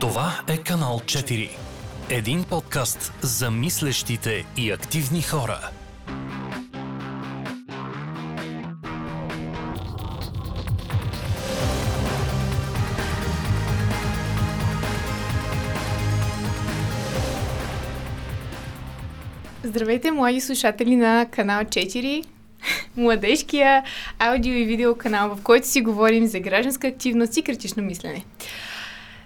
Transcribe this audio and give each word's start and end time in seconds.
Това 0.00 0.32
е 0.48 0.56
канал 0.56 1.00
4. 1.04 1.50
Един 2.10 2.44
подкаст 2.44 3.12
за 3.22 3.50
мислещите 3.50 4.44
и 4.56 4.70
активни 4.70 5.22
хора. 5.22 5.70
Здравейте, 19.62 20.10
млади 20.10 20.40
слушатели 20.40 20.96
на 20.96 21.26
канал 21.30 21.60
4, 21.60 22.24
младежкия 22.96 23.84
аудио 24.18 24.52
и 24.52 24.64
видео 24.64 24.94
канал, 24.94 25.36
в 25.36 25.42
който 25.42 25.68
си 25.68 25.82
говорим 25.82 26.26
за 26.26 26.40
гражданска 26.40 26.86
активност 26.86 27.36
и 27.36 27.42
критично 27.42 27.82
мислене. 27.82 28.24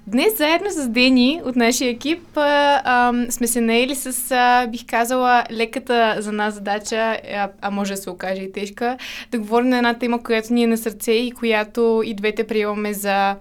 Днес 0.06 0.38
заедно 0.38 0.70
с 0.70 0.88
Дени 0.88 1.40
от 1.44 1.56
нашия 1.56 1.90
екип 1.90 2.36
а, 2.36 2.82
а, 2.84 3.30
сме 3.30 3.46
се 3.46 3.60
наели 3.60 3.94
с, 3.94 4.30
а, 4.30 4.66
бих 4.66 4.86
казала, 4.86 5.44
леката 5.50 6.16
за 6.18 6.32
нас 6.32 6.54
задача, 6.54 6.96
а, 6.96 7.50
а 7.60 7.70
може 7.70 7.94
да 7.94 7.96
се 7.96 8.10
окаже 8.10 8.42
и 8.42 8.52
тежка, 8.52 8.96
да 9.30 9.38
говорим 9.38 9.68
на 9.68 9.76
една 9.76 9.98
тема, 9.98 10.22
която 10.22 10.52
ни 10.52 10.62
е 10.62 10.66
на 10.66 10.76
сърце 10.76 11.12
и 11.12 11.30
която 11.30 12.02
и 12.04 12.14
двете 12.14 12.46
приемаме 12.46 12.94
за 12.94 13.36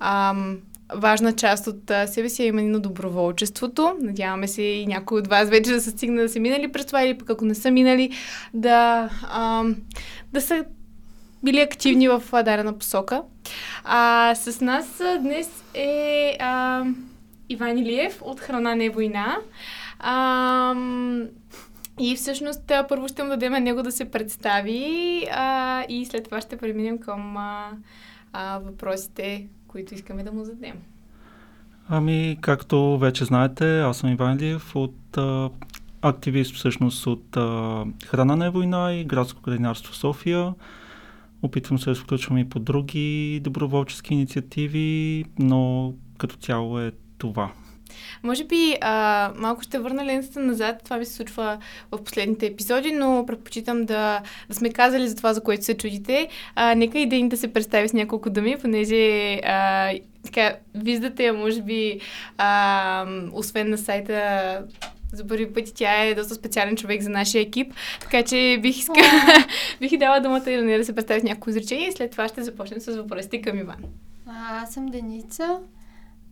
а, 0.00 0.34
важна 0.94 1.32
част 1.32 1.66
от 1.66 1.90
а, 1.90 2.06
себе 2.06 2.28
си, 2.28 2.42
е 2.42 2.46
именно 2.46 2.80
доброволчеството. 2.80 3.94
Надяваме 4.00 4.48
се 4.48 4.62
и 4.62 4.86
някои 4.86 5.18
от 5.18 5.26
вас 5.26 5.48
вече 5.48 5.70
да 5.70 5.80
са 5.80 5.90
стигнали 5.90 6.22
да 6.22 6.32
са 6.32 6.40
минали 6.40 6.72
през 6.72 6.86
това 6.86 7.02
или 7.02 7.18
пък 7.18 7.30
ако 7.30 7.44
не 7.44 7.54
са 7.54 7.70
минали, 7.70 8.10
да, 8.54 9.08
а, 9.22 9.64
да 10.32 10.40
са 10.40 10.64
били 11.42 11.60
активни 11.60 12.08
в 12.08 12.22
дадена 12.32 12.78
посока. 12.78 13.22
А, 13.84 14.34
с 14.34 14.60
нас 14.60 15.02
днес 15.20 15.64
е 15.74 16.36
а, 16.40 16.84
Иван 17.48 17.78
Илиев 17.78 18.18
от 18.22 18.40
Храна 18.40 18.74
не 18.74 18.90
война. 18.90 19.38
А, 19.98 20.74
и 22.00 22.16
всъщност 22.16 22.72
първо 22.88 23.08
ще 23.08 23.22
му 23.22 23.28
дадем 23.28 23.52
на 23.52 23.60
него 23.60 23.82
да 23.82 23.92
се 23.92 24.10
представи 24.10 25.26
а, 25.32 25.84
и 25.88 26.06
след 26.06 26.24
това 26.24 26.40
ще 26.40 26.56
преминем 26.56 26.98
към 26.98 27.36
а, 27.36 27.70
а, 28.32 28.58
въпросите, 28.58 29.46
които 29.68 29.94
искаме 29.94 30.22
да 30.22 30.32
му 30.32 30.44
зададем. 30.44 30.76
Ами, 31.88 32.38
както 32.40 32.98
вече 32.98 33.24
знаете, 33.24 33.80
аз 33.80 33.98
съм 33.98 34.12
Иван 34.12 34.36
Илиев 34.36 34.76
от 34.76 35.16
а, 35.16 35.50
активист 36.02 36.54
всъщност 36.54 37.06
от 37.06 37.36
а, 37.36 37.84
Храна 38.06 38.36
не 38.36 38.50
война 38.50 38.92
и 38.92 39.04
градско 39.04 39.42
градинарство 39.42 39.94
София. 39.94 40.54
Опитвам 41.42 41.78
се 41.78 41.90
да 41.90 41.96
включвам 41.96 42.38
и 42.38 42.48
по 42.48 42.58
други 42.58 43.40
доброволчески 43.44 44.14
инициативи, 44.14 45.24
но 45.38 45.92
като 46.18 46.36
цяло 46.36 46.80
е 46.80 46.92
това. 47.18 47.52
Може 48.22 48.44
би 48.44 48.76
а, 48.80 49.32
малко 49.36 49.62
ще 49.62 49.78
върна 49.78 50.04
лентата 50.04 50.40
назад. 50.40 50.80
Това 50.84 50.96
ми 50.96 51.04
се 51.04 51.12
случва 51.12 51.58
в 51.92 52.04
последните 52.04 52.46
епизоди, 52.46 52.92
но 52.92 53.24
предпочитам 53.26 53.84
да, 53.84 54.22
да 54.48 54.54
сме 54.54 54.72
казали 54.72 55.08
за 55.08 55.16
това, 55.16 55.34
за 55.34 55.42
което 55.42 55.64
се 55.64 55.76
чудите. 55.76 56.28
А, 56.54 56.74
нека 56.74 56.98
и 56.98 57.08
Дени 57.08 57.28
да 57.28 57.36
се 57.36 57.52
представи 57.52 57.88
с 57.88 57.92
няколко 57.92 58.30
думи, 58.30 58.56
понеже 58.60 59.34
а, 59.34 59.92
така, 60.24 60.56
виждате 60.74 61.32
може 61.32 61.62
би, 61.62 62.00
а, 62.38 63.06
освен 63.32 63.70
на 63.70 63.78
сайта 63.78 64.62
за 65.12 65.26
първи 65.26 65.52
път 65.52 65.64
тя 65.74 66.04
е 66.04 66.14
доста 66.14 66.34
специален 66.34 66.76
човек 66.76 67.02
за 67.02 67.10
нашия 67.10 67.42
екип, 67.42 67.74
така 68.00 68.22
че 68.22 68.58
бих 68.62 68.78
искала, 68.78 68.98
бих 69.80 69.92
и 69.92 69.98
дала 69.98 70.20
думата 70.20 70.50
и 70.50 70.56
на 70.56 70.62
нея 70.62 70.78
да 70.78 70.84
се 70.84 70.94
представи 70.94 71.20
с 71.20 71.24
някои 71.24 71.50
изречение 71.50 71.88
и 71.88 71.92
след 71.92 72.10
това 72.10 72.28
ще 72.28 72.42
започнем 72.42 72.80
с 72.80 72.96
въпросите 72.96 73.42
към 73.42 73.58
Иван. 73.58 73.84
А, 74.26 74.62
аз 74.62 74.74
съм 74.74 74.86
Деница. 74.86 75.60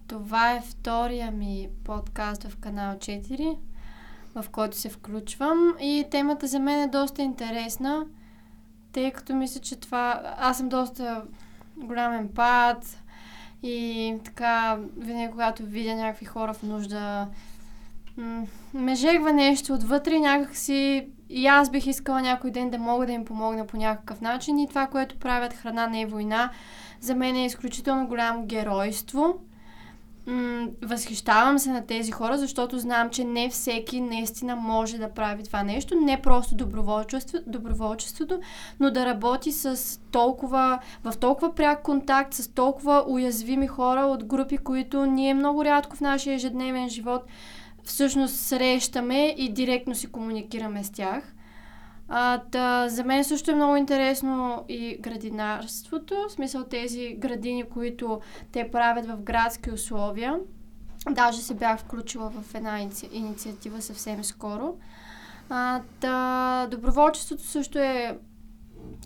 Това 0.08 0.52
е 0.52 0.62
втория 0.70 1.30
ми 1.30 1.68
подкаст 1.84 2.42
в 2.42 2.56
канал 2.56 2.94
4, 2.94 3.56
в 4.34 4.48
който 4.50 4.76
се 4.76 4.88
включвам 4.88 5.76
и 5.80 6.04
темата 6.10 6.46
за 6.46 6.58
мен 6.58 6.82
е 6.82 6.88
доста 6.88 7.22
интересна, 7.22 8.06
тъй 8.92 9.10
като 9.10 9.34
мисля, 9.34 9.60
че 9.60 9.76
това... 9.76 10.34
Аз 10.38 10.58
съм 10.58 10.68
доста 10.68 11.22
голям 11.76 12.12
емпат 12.12 13.02
и 13.62 14.14
така, 14.24 14.78
винаги 14.96 15.30
когато 15.30 15.62
видя 15.62 15.94
някакви 15.94 16.26
хора 16.26 16.54
в 16.54 16.62
нужда, 16.62 17.28
жегва 18.94 19.32
нещо 19.32 19.72
отвътре, 19.72 20.18
някакси 20.18 21.08
и 21.30 21.46
аз 21.46 21.70
бих 21.70 21.86
искала 21.86 22.22
някой 22.22 22.50
ден 22.50 22.70
да 22.70 22.78
мога 22.78 23.06
да 23.06 23.12
им 23.12 23.24
помогна 23.24 23.66
по 23.66 23.76
някакъв 23.76 24.20
начин 24.20 24.58
и 24.58 24.68
това, 24.68 24.86
което 24.86 25.18
правят 25.18 25.52
храна 25.52 25.86
не 25.86 26.00
е 26.00 26.06
война, 26.06 26.50
за 27.00 27.14
мен 27.14 27.36
е 27.36 27.46
изключително 27.46 28.06
голямо 28.06 28.46
геройство. 28.46 29.34
М- 30.26 30.66
възхищавам 30.82 31.58
се 31.58 31.70
на 31.70 31.86
тези 31.86 32.12
хора, 32.12 32.38
защото 32.38 32.78
знам, 32.78 33.10
че 33.10 33.24
не 33.24 33.48
всеки 33.48 34.00
наистина 34.00 34.56
може 34.56 34.98
да 34.98 35.14
прави 35.14 35.42
това 35.42 35.62
нещо. 35.62 35.94
Не 35.94 36.22
просто 36.22 36.54
доброволчество, 36.54 37.38
доброволчеството, 37.46 38.40
но 38.80 38.90
да 38.90 39.06
работи 39.06 39.52
с 39.52 40.00
толкова, 40.10 40.78
в 41.04 41.16
толкова 41.16 41.54
пряк 41.54 41.82
контакт 41.82 42.34
с 42.34 42.48
толкова 42.48 43.04
уязвими 43.08 43.66
хора 43.66 44.00
от 44.00 44.24
групи, 44.24 44.58
които 44.58 45.06
ние 45.06 45.34
много 45.34 45.64
рядко 45.64 45.96
в 45.96 46.00
нашия 46.00 46.34
ежедневен 46.34 46.88
живот 46.88 47.22
всъщност 47.86 48.36
срещаме 48.36 49.34
и 49.38 49.52
директно 49.52 49.94
си 49.94 50.06
комуникираме 50.06 50.84
с 50.84 50.90
тях. 50.90 51.34
А, 52.08 52.42
да, 52.52 52.88
за 52.88 53.04
мен 53.04 53.24
също 53.24 53.50
е 53.50 53.54
много 53.54 53.76
интересно 53.76 54.64
и 54.68 54.96
градинарството, 55.00 56.14
в 56.28 56.32
смисъл 56.32 56.64
тези 56.64 57.14
градини, 57.18 57.64
които 57.64 58.20
те 58.52 58.70
правят 58.70 59.06
в 59.06 59.16
градски 59.22 59.70
условия. 59.70 60.38
Даже 61.10 61.42
се 61.42 61.54
бях 61.54 61.80
включила 61.80 62.30
в 62.30 62.54
една 62.54 62.80
иници... 62.80 63.08
инициатива 63.12 63.82
съвсем 63.82 64.24
скоро. 64.24 64.76
А, 65.50 65.80
да, 66.00 66.66
доброволчеството 66.70 67.42
също 67.42 67.78
е 67.78 68.18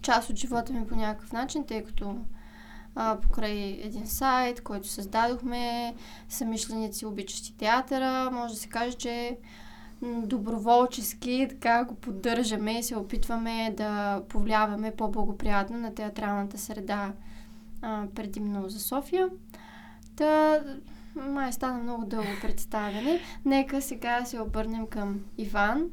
част 0.03 0.31
от 0.31 0.37
живота 0.37 0.73
ми 0.73 0.87
по 0.87 0.97
някакъв 0.97 1.33
начин, 1.33 1.67
тъй 1.67 1.85
като 1.85 2.17
а, 2.95 3.21
покрай 3.21 3.81
един 3.83 4.07
сайт, 4.07 4.61
който 4.61 4.89
създадохме, 4.89 5.95
самишленици, 6.29 7.07
обичащи 7.07 7.57
театъра. 7.57 8.31
Може 8.31 8.55
да 8.55 8.61
се 8.61 8.69
каже, 8.69 8.93
че 8.93 9.39
доброволчески 10.03 11.47
така 11.51 11.85
го 11.85 11.95
поддържаме 11.95 12.79
и 12.79 12.83
се 12.83 12.97
опитваме 12.97 13.75
да 13.77 14.23
повлияваме 14.29 14.91
по-благоприятно 14.91 15.79
на 15.79 15.95
театралната 15.95 16.59
среда 16.59 17.13
а, 17.83 18.07
предимно 18.15 18.69
за 18.69 18.81
София. 18.81 19.29
Та, 20.17 20.61
май 21.15 21.53
стана 21.53 21.79
много 21.79 22.05
дълго 22.05 22.31
представяне. 22.43 23.21
Нека 23.45 23.83
сега 23.83 24.25
се 24.25 24.41
обърнем 24.41 24.87
към 24.87 25.21
Иван 25.39 25.91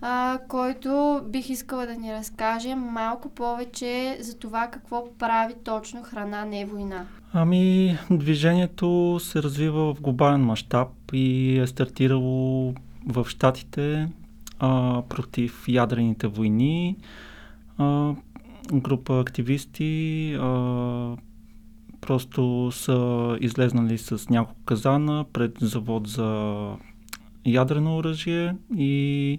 а, 0.00 0.38
който 0.48 1.20
бих 1.28 1.50
искала 1.50 1.86
да 1.86 1.94
ни 1.94 2.12
разкаже 2.12 2.74
малко 2.74 3.28
повече 3.28 4.18
за 4.20 4.38
това 4.38 4.66
какво 4.66 5.04
прави 5.18 5.54
точно 5.64 6.02
храна 6.02 6.44
не 6.44 6.64
война. 6.64 7.06
Ами, 7.32 7.98
движението 8.10 9.18
се 9.20 9.42
развива 9.42 9.94
в 9.94 10.00
глобален 10.00 10.44
мащаб 10.44 10.88
и 11.12 11.58
е 11.58 11.66
стартирало 11.66 12.74
в 13.06 13.26
Штатите 13.28 14.08
против 15.08 15.64
ядрените 15.68 16.26
войни. 16.26 16.96
А, 17.78 18.14
група 18.72 19.20
активисти 19.20 20.34
а, 20.40 21.16
просто 22.00 22.70
са 22.72 23.36
излезнали 23.40 23.98
с 23.98 24.28
няколко 24.30 24.60
казана 24.64 25.24
пред 25.32 25.56
завод 25.60 26.08
за 26.08 26.68
ядрено 27.46 27.96
оръжие 27.96 28.56
и 28.76 29.38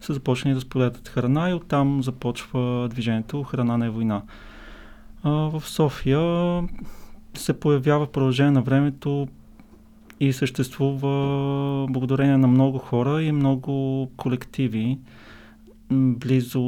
са 0.00 0.14
започнали 0.14 0.54
да 0.54 0.60
споделят 0.60 1.08
храна 1.08 1.50
и 1.50 1.54
оттам 1.54 2.02
започва 2.02 2.88
движението 2.88 3.42
Храна 3.42 3.78
не 3.78 3.86
е 3.86 3.90
война. 3.90 4.22
А, 5.22 5.30
в 5.30 5.62
София 5.66 6.62
се 7.34 7.60
появява 7.60 8.06
продължение 8.06 8.50
на 8.50 8.62
времето 8.62 9.28
и 10.20 10.32
съществува 10.32 11.86
благодарение 11.90 12.36
на 12.36 12.46
много 12.46 12.78
хора 12.78 13.22
и 13.22 13.32
много 13.32 14.06
колективи, 14.16 14.98
близо 15.90 16.60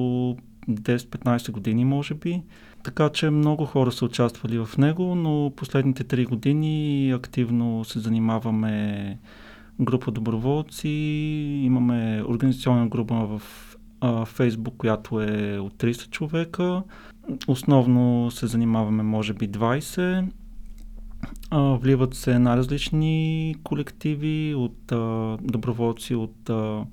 10-15 0.71 1.51
години 1.51 1.85
може 1.85 2.15
би. 2.15 2.43
Така 2.83 3.09
че 3.09 3.31
много 3.31 3.65
хора 3.65 3.93
са 3.93 4.05
участвали 4.05 4.59
в 4.59 4.79
него, 4.79 5.15
но 5.15 5.53
последните 5.57 6.05
3 6.05 6.29
години 6.29 7.11
активно 7.11 7.85
се 7.85 7.99
занимаваме 7.99 9.19
група 9.85 10.11
доброволци, 10.11 10.89
имаме 11.65 12.25
организационна 12.29 12.89
група 12.89 13.15
в 13.15 13.43
а, 14.01 14.25
Фейсбук, 14.25 14.77
която 14.77 15.21
е 15.21 15.59
от 15.59 15.75
30 15.75 16.11
човека. 16.11 16.83
Основно 17.49 18.31
се 18.31 18.47
занимаваме, 18.47 19.03
може 19.03 19.33
би, 19.33 19.49
20. 19.49 20.25
А, 21.51 21.61
вливат 21.61 22.15
се 22.15 22.39
най-различни 22.39 23.55
колективи 23.65 24.55
от 24.55 24.93
а, 24.93 25.37
доброволци 25.43 26.15
от 26.15 26.51
а, 26.51 26.85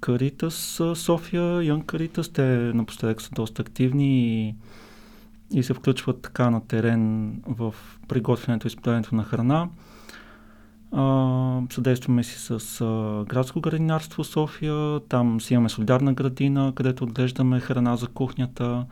Каритас 0.00 0.80
София, 0.94 1.62
Ян 1.62 1.82
Каритас. 1.82 2.28
Те 2.28 2.42
напоследък 2.74 3.22
са 3.22 3.30
доста 3.30 3.62
активни 3.62 4.46
и 4.48 4.54
и 5.52 5.62
се 5.62 5.74
включват 5.74 6.22
така 6.22 6.50
на 6.50 6.66
терен 6.66 7.32
в 7.46 7.74
приготвянето 8.08 8.66
и 8.66 8.68
изпълнението 8.68 9.14
на 9.14 9.24
храна. 9.24 9.68
Съдействаме 11.70 12.24
си 12.24 12.38
с 12.38 12.80
а, 12.80 13.24
градско 13.28 13.60
градинарство 13.60 14.24
София. 14.24 15.00
Там 15.08 15.40
си 15.40 15.54
имаме 15.54 15.68
солидарна 15.68 16.12
градина, 16.12 16.72
където 16.74 17.04
отглеждаме 17.04 17.60
храна 17.60 17.96
за 17.96 18.06
кухнята. 18.06 18.86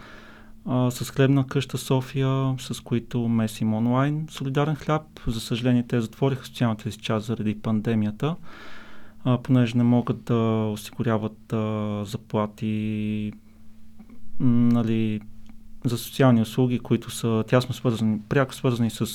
А, 0.67 0.91
с 0.91 1.11
хлебна 1.11 1.46
къща 1.46 1.79
София, 1.79 2.55
с 2.58 2.81
които 2.81 3.29
месим 3.29 3.75
онлайн 3.75 4.26
солидарен 4.31 4.75
хляб. 4.75 5.02
За 5.26 5.41
съжаление, 5.41 5.87
те 5.87 6.00
затвориха 6.00 6.46
социалната 6.46 6.93
си 6.93 6.99
част 6.99 7.26
заради 7.26 7.58
пандемията, 7.61 8.37
а, 9.25 9.38
понеже 9.43 9.76
не 9.79 9.85
могат 9.85 10.25
да 10.25 10.70
осигуряват 10.73 11.52
а, 11.52 12.02
заплати 12.05 13.32
нали, 14.40 15.20
за 15.85 15.99
социални 15.99 16.43
услуги, 16.43 16.79
които 16.79 17.11
са 17.11 17.44
тясно 17.49 17.75
свързани, 17.75 18.20
пряко 18.29 18.55
свързани 18.55 18.90
с 18.90 19.06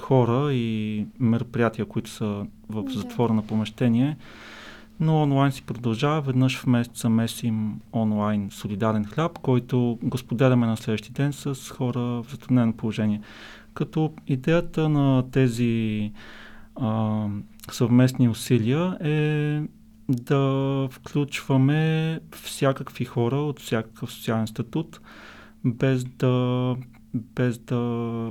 хора 0.00 0.52
и 0.52 1.06
мероприятия, 1.20 1.84
които 1.84 2.10
са 2.10 2.46
в 2.68 2.84
затворено 2.90 3.42
помещение. 3.42 4.16
Но 5.00 5.22
онлайн 5.22 5.52
си 5.52 5.62
продължава. 5.62 6.20
Веднъж 6.20 6.58
в 6.58 6.66
месеца 6.66 7.08
месим 7.08 7.80
онлайн 7.92 8.48
солидарен 8.50 9.04
хляб, 9.04 9.38
който 9.38 9.98
го 10.02 10.18
споделяме 10.18 10.66
на 10.66 10.76
следващия 10.76 11.12
ден 11.12 11.32
с 11.32 11.70
хора 11.70 12.00
в 12.00 12.26
затруднено 12.30 12.72
положение. 12.72 13.20
Като 13.74 14.12
идеята 14.26 14.88
на 14.88 15.30
тези 15.30 16.12
а, 16.76 17.26
съвместни 17.70 18.28
усилия 18.28 18.98
е 19.00 19.62
да 20.08 20.88
включваме 20.90 22.20
всякакви 22.32 23.04
хора 23.04 23.36
от 23.36 23.60
всякакъв 23.60 24.12
социален 24.12 24.46
статут, 24.46 25.00
без 25.64 26.04
да, 26.04 26.76
без 27.14 27.58
да 27.58 27.76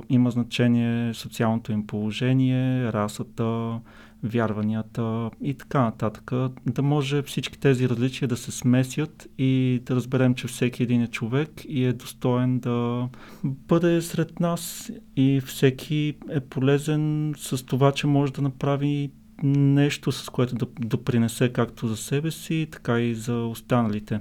има 0.08 0.30
значение 0.30 1.14
социалното 1.14 1.72
им 1.72 1.86
положение, 1.86 2.92
расата, 2.92 3.80
вярванията 4.22 5.30
и 5.42 5.54
така 5.54 5.82
нататък. 5.82 6.30
Да 6.66 6.82
може 6.82 7.22
всички 7.22 7.58
тези 7.58 7.88
различия 7.88 8.28
да 8.28 8.36
се 8.36 8.50
смесят 8.50 9.28
и 9.38 9.82
да 9.86 9.94
разберем, 9.96 10.34
че 10.34 10.46
всеки 10.46 10.82
един 10.82 11.02
е 11.02 11.06
човек 11.06 11.50
и 11.68 11.84
е 11.84 11.92
достоен 11.92 12.58
да 12.58 13.08
бъде 13.44 14.02
сред 14.02 14.40
нас 14.40 14.92
и 15.16 15.40
всеки 15.40 16.14
е 16.30 16.40
полезен 16.40 17.34
с 17.36 17.66
това, 17.66 17.92
че 17.92 18.06
може 18.06 18.32
да 18.32 18.42
направи 18.42 19.10
нещо, 19.42 20.12
с 20.12 20.28
което 20.28 20.54
да 20.54 20.66
допринесе 20.80 21.52
както 21.52 21.88
за 21.88 21.96
себе 21.96 22.30
си, 22.30 22.68
така 22.72 23.00
и 23.00 23.14
за 23.14 23.34
останалите. 23.34 24.20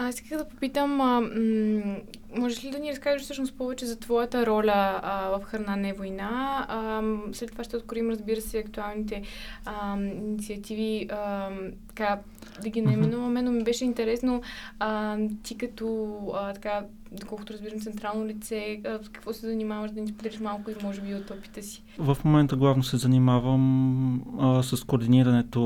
Аз 0.00 0.14
исках 0.14 0.38
да 0.38 0.48
попитам, 0.48 1.00
а, 1.00 1.20
м- 1.20 1.96
можеш 2.36 2.64
ли 2.64 2.70
да 2.70 2.78
ни 2.78 2.90
разкажеш 2.90 3.22
всъщност 3.22 3.54
повече 3.58 3.86
за 3.86 3.96
твоята 3.98 4.46
роля 4.46 5.00
а, 5.02 5.38
в 5.38 5.44
Храна 5.44 5.76
не 5.76 5.92
война? 5.92 6.66
А, 6.68 7.02
след 7.32 7.52
това 7.52 7.64
ще 7.64 7.76
откроим, 7.76 8.10
разбира 8.10 8.40
се, 8.40 8.58
актуалните 8.58 9.22
а, 9.64 9.96
инициативи, 10.00 11.08
а, 11.10 11.50
така, 11.88 12.18
да 12.62 12.68
ги 12.68 12.82
наименуваме, 12.82 13.42
но 13.42 13.50
ми 13.50 13.64
беше 13.64 13.84
интересно 13.84 14.42
а, 14.78 15.18
ти 15.42 15.58
като, 15.58 16.18
а, 16.34 16.52
така, 16.52 16.84
доколкото 17.12 17.52
разбирам, 17.52 17.80
централно 17.80 18.26
лице, 18.26 18.80
а, 18.86 19.04
с 19.04 19.08
какво 19.08 19.32
се 19.32 19.46
занимаваш, 19.46 19.90
да 19.90 20.00
ни 20.00 20.08
споделиш 20.08 20.40
малко 20.40 20.70
и 20.70 20.74
може 20.82 21.00
би 21.00 21.14
от 21.14 21.30
опита 21.30 21.62
си? 21.62 21.82
В 21.98 22.16
момента 22.24 22.56
главно 22.56 22.82
се 22.82 22.96
занимавам 22.96 24.22
а, 24.40 24.62
с 24.62 24.84
координирането 24.84 25.62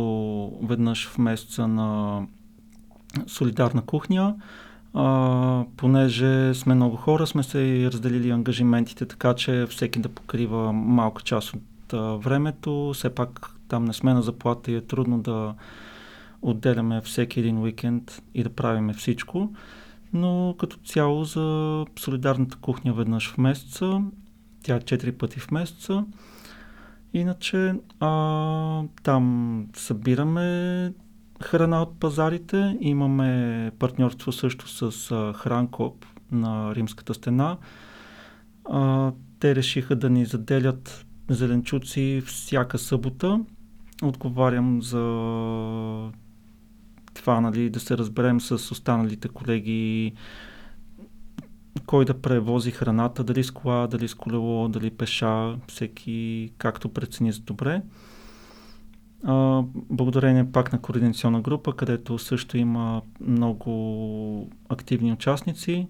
веднъж 0.63 1.09
в 1.09 1.19
месеца 1.19 1.69
на 1.69 2.21
солидарна 3.27 3.83
кухня. 3.83 4.35
А, 4.95 5.65
понеже 5.77 6.55
сме 6.55 6.75
много 6.75 6.97
хора, 6.97 7.27
сме 7.27 7.43
се 7.43 7.91
разделили 7.93 8.31
ангажиментите, 8.31 9.07
така 9.07 9.35
че 9.35 9.67
всеки 9.71 9.99
да 9.99 10.09
покрива 10.09 10.73
малка 10.73 11.23
част 11.23 11.55
от 11.55 11.93
а, 11.93 11.99
времето. 11.99 12.91
Все 12.95 13.15
пак 13.15 13.51
там 13.69 13.85
не 13.85 13.93
сме 13.93 14.15
на 14.15 14.23
заплата 14.23 14.73
и 14.73 14.77
е 14.77 14.81
трудно 14.81 15.19
да 15.19 15.55
отделяме 16.43 17.01
всеки 17.01 17.41
един 17.41 17.59
уикенд 17.59 18.23
и 18.35 18.43
да 18.43 18.51
правиме 18.51 18.93
всичко. 18.93 19.53
Но 20.13 20.55
като 20.59 20.77
цяло 20.77 21.25
за 21.25 21.87
солидарната 21.99 22.57
кухня 22.57 22.93
веднъж 22.93 23.31
в 23.31 23.39
месеца, 23.39 24.01
тя 24.63 24.77
е 24.77 24.81
4 24.81 25.13
пъти 25.13 25.41
в 25.41 25.51
месеца. 25.51 26.05
Иначе 27.15 27.75
а, 28.01 28.83
там 29.03 29.67
събираме 29.77 30.93
храна 31.43 31.83
от 31.83 32.01
пазарите. 32.01 32.77
Имаме 32.81 33.71
партньорство 33.79 34.33
също 34.33 34.69
с 34.69 35.33
Хранкоп 35.37 36.07
на 36.33 36.75
Римската 36.75 37.15
стена. 37.15 37.57
А, 38.65 39.13
те 39.41 39.55
решиха 39.55 39.97
да 39.97 40.11
ни 40.11 40.25
заделят 40.25 41.07
зеленчуци 41.31 42.23
всяка 42.27 42.79
събота. 42.79 43.41
Отговарям 44.03 44.83
за 44.83 45.03
това, 47.15 47.41
нали, 47.41 47.71
да 47.71 47.81
се 47.81 47.99
разберем 47.99 48.41
с 48.41 48.71
останалите 48.71 49.29
колеги 49.29 50.13
кой 51.87 52.05
да 52.05 52.21
превози 52.21 52.71
храната, 52.71 53.25
дали 53.25 53.45
с 53.45 53.51
кола, 53.51 53.87
дали 53.87 54.09
с 54.09 54.15
колело, 54.15 54.69
дали 54.69 54.91
пеша, 54.91 55.57
всеки 55.69 56.51
както 56.59 56.89
прецени 56.89 57.33
за 57.33 57.41
добре. 57.41 57.83
А, 59.25 59.63
благодарение 59.75 60.53
пак 60.53 60.73
на 60.73 60.81
координационна 60.81 61.41
група, 61.41 61.77
където 61.77 62.19
също 62.19 62.57
има 62.57 63.03
много 63.21 64.51
активни 64.69 65.13
участници. 65.13 65.89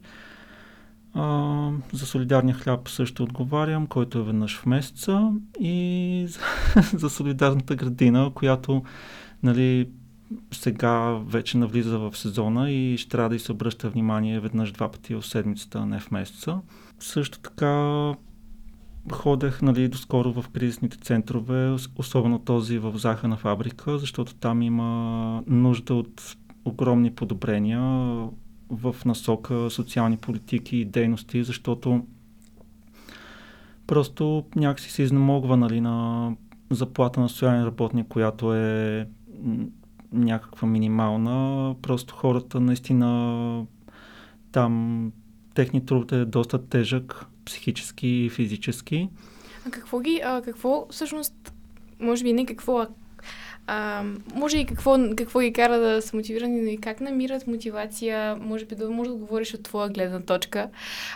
А, 1.14 1.70
за 1.92 2.06
солидарния 2.06 2.54
хляб 2.54 2.88
също 2.88 3.22
отговарям, 3.22 3.86
който 3.86 4.18
е 4.18 4.22
веднъж 4.22 4.58
в 4.58 4.66
месеца 4.66 5.30
и 5.60 6.26
за, 6.28 6.40
за 6.98 7.10
солидарната 7.10 7.74
градина, 7.74 8.30
която 8.34 8.82
нали, 9.42 9.88
сега 10.52 11.18
вече 11.26 11.58
навлиза 11.58 11.98
в 11.98 12.16
сезона 12.16 12.70
и 12.70 12.98
ще 12.98 13.10
трябва 13.10 13.30
да 13.30 13.38
се 13.38 13.52
обръща 13.52 13.90
внимание 13.90 14.40
веднъж 14.40 14.72
два 14.72 14.90
пъти 14.90 15.14
в 15.14 15.22
седмицата, 15.22 15.86
не 15.86 16.00
в 16.00 16.10
месеца. 16.10 16.58
Също 16.98 17.38
така 17.38 18.12
ходех 19.10 19.62
нали, 19.62 19.88
доскоро 19.88 20.32
в 20.32 20.48
кризисните 20.48 20.96
центрове, 20.96 21.76
особено 21.96 22.38
този 22.38 22.78
в 22.78 22.92
захана 22.96 23.36
фабрика, 23.36 23.98
защото 23.98 24.34
там 24.34 24.62
има 24.62 25.42
нужда 25.46 25.94
от 25.94 26.36
огромни 26.64 27.10
подобрения 27.10 27.80
в 28.70 28.96
насока 29.06 29.70
социални 29.70 30.16
политики 30.16 30.76
и 30.76 30.84
дейности, 30.84 31.44
защото 31.44 32.06
просто 33.86 34.44
някакси 34.56 34.90
се 34.90 35.02
изнемогва 35.02 35.56
нали, 35.56 35.80
на 35.80 36.30
заплата 36.70 37.20
на 37.20 37.28
социален 37.28 37.64
работник, 37.64 38.08
която 38.08 38.54
е 38.54 39.06
някаква 40.12 40.68
минимална. 40.68 41.74
Просто 41.82 42.14
хората 42.14 42.60
наистина 42.60 43.66
там 44.52 45.12
техни 45.54 45.86
труд 45.86 46.12
е 46.12 46.24
доста 46.24 46.68
тежък, 46.68 47.26
психически 47.44 48.08
и 48.08 48.30
физически. 48.30 49.08
А 49.66 49.70
какво 49.70 50.00
ги, 50.00 50.20
а, 50.24 50.42
какво 50.42 50.86
всъщност, 50.90 51.52
може 52.00 52.24
би 52.24 52.32
не 52.32 52.46
какво, 52.46 52.78
а, 52.78 52.88
а 53.66 54.04
може 54.34 54.58
и 54.58 54.66
какво, 54.66 54.96
какво 55.16 55.40
ги 55.40 55.52
кара 55.52 55.78
да 55.78 56.02
са 56.02 56.16
мотивирани, 56.16 56.60
но 56.60 56.68
и 56.68 56.76
как 56.76 57.00
намират 57.00 57.46
мотивация, 57.46 58.36
може 58.36 58.64
би 58.64 58.74
да 58.74 58.90
може 58.90 59.10
да 59.10 59.16
говориш 59.16 59.54
от 59.54 59.62
твоя 59.62 59.88
гледна 59.88 60.20
точка, 60.20 60.68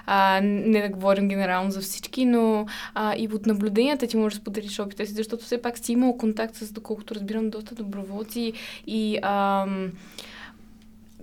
а, 0.06 0.40
не 0.42 0.82
да 0.82 0.88
говорим 0.88 1.28
генерално 1.28 1.70
за 1.70 1.80
всички, 1.80 2.24
но 2.24 2.66
а, 2.94 3.14
и 3.16 3.28
от 3.32 3.46
наблюденията 3.46 4.06
ти 4.06 4.16
можеш 4.16 4.38
да 4.38 4.42
споделиш 4.42 4.78
опита 4.80 5.06
си, 5.06 5.12
защото 5.12 5.44
все 5.44 5.62
пак 5.62 5.78
си 5.78 5.92
имал 5.92 6.16
контакт 6.16 6.54
с, 6.56 6.72
доколкото 6.72 7.14
разбирам, 7.14 7.50
доста 7.50 7.74
доброволци 7.74 8.52
и 8.86 9.18
а, 9.22 9.66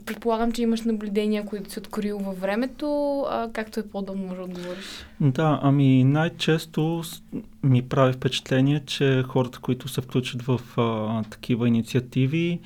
предполагам, 0.05 0.51
че 0.51 0.61
имаш 0.61 0.81
наблюдения, 0.81 1.45
които 1.45 1.71
си 1.71 1.79
откорил 1.79 2.19
във 2.19 2.41
времето, 2.41 3.19
а, 3.29 3.49
както 3.53 3.79
е 3.79 3.87
по-удобно 3.87 4.23
може 4.23 4.35
да 4.35 4.43
отговориш. 4.43 4.85
Да, 5.21 5.59
ами 5.63 6.03
най-често 6.03 7.01
ми 7.63 7.81
прави 7.81 8.13
впечатление, 8.13 8.83
че 8.85 9.23
хората, 9.27 9.59
които 9.59 9.87
се 9.87 10.01
включат 10.01 10.41
в 10.41 10.61
а, 10.77 11.23
такива 11.23 11.67
инициативи, 11.67 12.59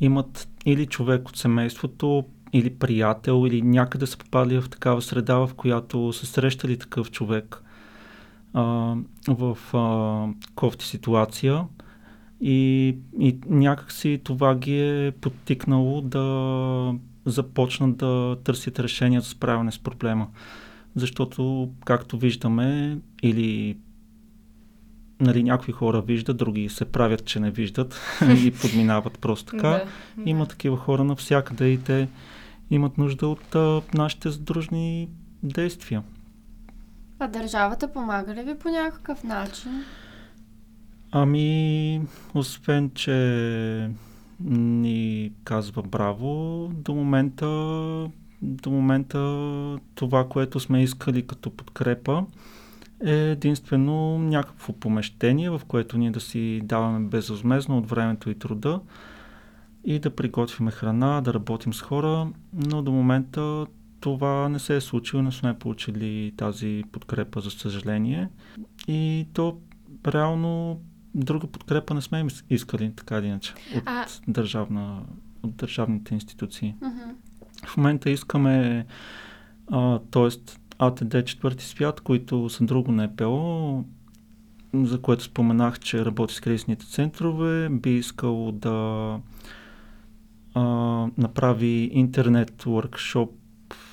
имат 0.00 0.48
или 0.66 0.86
човек 0.86 1.28
от 1.28 1.36
семейството, 1.36 2.24
или 2.52 2.74
приятел, 2.74 3.46
или 3.46 3.62
някъде 3.62 4.06
са 4.06 4.18
попадали 4.18 4.60
в 4.60 4.70
такава 4.70 5.02
среда, 5.02 5.36
в 5.36 5.50
която 5.56 6.12
са 6.12 6.26
срещали 6.26 6.78
такъв 6.78 7.10
човек 7.10 7.62
а, 8.54 8.96
в 9.28 9.58
а, 9.74 10.26
кофти 10.54 10.86
ситуация 10.86 11.64
и, 12.42 12.96
и 13.18 13.38
някакси 13.46 14.20
това 14.24 14.54
ги 14.54 14.80
е 14.80 15.12
подтикнало 15.20 16.00
да 16.00 16.94
започнат 17.26 17.96
да 17.96 18.36
търсят 18.44 18.80
решения 18.80 19.20
за 19.20 19.28
справяне 19.28 19.72
с 19.72 19.78
проблема. 19.78 20.28
Защото, 20.96 21.70
както 21.84 22.18
виждаме, 22.18 22.98
или 23.22 23.76
нали, 25.20 25.42
някои 25.42 25.74
хора 25.74 26.00
виждат, 26.00 26.36
други 26.36 26.68
се 26.68 26.84
правят, 26.84 27.24
че 27.24 27.40
не 27.40 27.50
виждат 27.50 28.00
и 28.44 28.52
подминават 28.62 29.18
просто 29.18 29.52
така. 29.52 29.68
Да, 29.68 29.84
Има 30.26 30.46
такива 30.46 30.76
хора 30.76 31.04
навсякъде 31.04 31.68
и 31.68 31.78
те 31.78 32.08
имат 32.70 32.98
нужда 32.98 33.28
от 33.28 33.54
а, 33.54 33.82
нашите 33.94 34.30
задружни 34.30 35.08
действия. 35.42 36.02
А 37.18 37.28
държавата 37.28 37.92
помага 37.92 38.34
ли 38.34 38.42
ви 38.42 38.58
по 38.58 38.68
някакъв 38.68 39.24
начин? 39.24 39.84
Ами, 41.14 42.00
освен, 42.34 42.90
че 42.94 43.90
ни 44.40 45.32
казва 45.44 45.82
браво, 45.82 46.70
до 46.74 46.94
момента, 46.94 47.46
до 48.42 48.70
момента 48.70 49.18
това, 49.94 50.28
което 50.28 50.60
сме 50.60 50.82
искали 50.82 51.26
като 51.26 51.50
подкрепа, 51.50 52.26
е 53.04 53.14
единствено 53.14 54.18
някакво 54.18 54.72
помещение, 54.72 55.50
в 55.50 55.60
което 55.68 55.98
ние 55.98 56.10
да 56.10 56.20
си 56.20 56.60
даваме 56.64 57.08
безвъзмезно 57.08 57.78
от 57.78 57.90
времето 57.90 58.30
и 58.30 58.38
труда 58.38 58.80
и 59.84 59.98
да 59.98 60.10
приготвиме 60.10 60.70
храна, 60.70 61.20
да 61.20 61.34
работим 61.34 61.74
с 61.74 61.82
хора, 61.82 62.28
но 62.52 62.82
до 62.82 62.92
момента 62.92 63.66
това 64.00 64.48
не 64.48 64.58
се 64.58 64.76
е 64.76 64.80
случило, 64.80 65.22
не 65.22 65.32
сме 65.32 65.58
получили 65.58 66.32
тази 66.36 66.84
подкрепа, 66.92 67.40
за 67.40 67.50
съжаление. 67.50 68.28
И 68.88 69.26
то 69.32 69.58
реално 70.06 70.80
друга 71.14 71.46
подкрепа 71.46 71.94
не 71.94 72.00
сме 72.00 72.26
искали, 72.50 72.92
така 72.96 73.18
или 73.18 73.26
иначе, 73.26 73.54
от, 73.76 73.82
а... 73.86 74.06
държавна, 74.28 75.02
от 75.42 75.56
държавните 75.56 76.14
институции. 76.14 76.74
Uh-huh. 76.82 77.14
В 77.66 77.76
момента 77.76 78.10
искаме, 78.10 78.86
т.е. 80.10 80.28
АТД 80.78 81.26
Четвърти 81.26 81.64
свят, 81.64 82.00
които 82.00 82.48
са 82.48 82.64
друго 82.64 82.92
НПО, 82.92 83.84
за 84.74 85.00
което 85.00 85.24
споменах, 85.24 85.80
че 85.80 86.04
работи 86.04 86.34
с 86.34 86.40
кризисните 86.40 86.86
центрове, 86.86 87.68
би 87.68 87.96
искал 87.96 88.52
да 88.52 89.18
а, 90.54 90.62
направи 91.18 91.90
интернет 91.92 92.62
workshop 92.62 93.28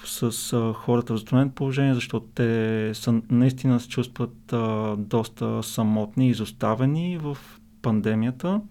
с 0.06 0.54
а, 0.54 0.74
хората 0.74 1.14
в 1.14 1.18
затруднено 1.18 1.52
положение, 1.52 1.94
защото 1.94 2.26
те 2.36 2.92
са, 2.94 3.22
наистина 3.32 3.80
се 3.80 3.90
чувстват 3.90 4.54
а, 4.54 4.96
доста 4.98 5.64
самотни 5.64 6.30
изоставени 6.30 7.18
в 7.18 7.38
пандемията 7.82 8.62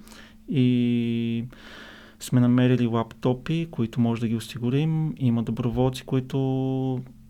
и 0.49 1.44
сме 2.20 2.40
намерили 2.40 2.87
лаптопи, 2.87 3.68
които 3.70 4.00
може 4.00 4.20
да 4.20 4.28
ги 4.28 4.37
осигурим. 4.37 5.14
Има 5.16 5.42
доброволци, 5.42 6.04
които 6.04 6.38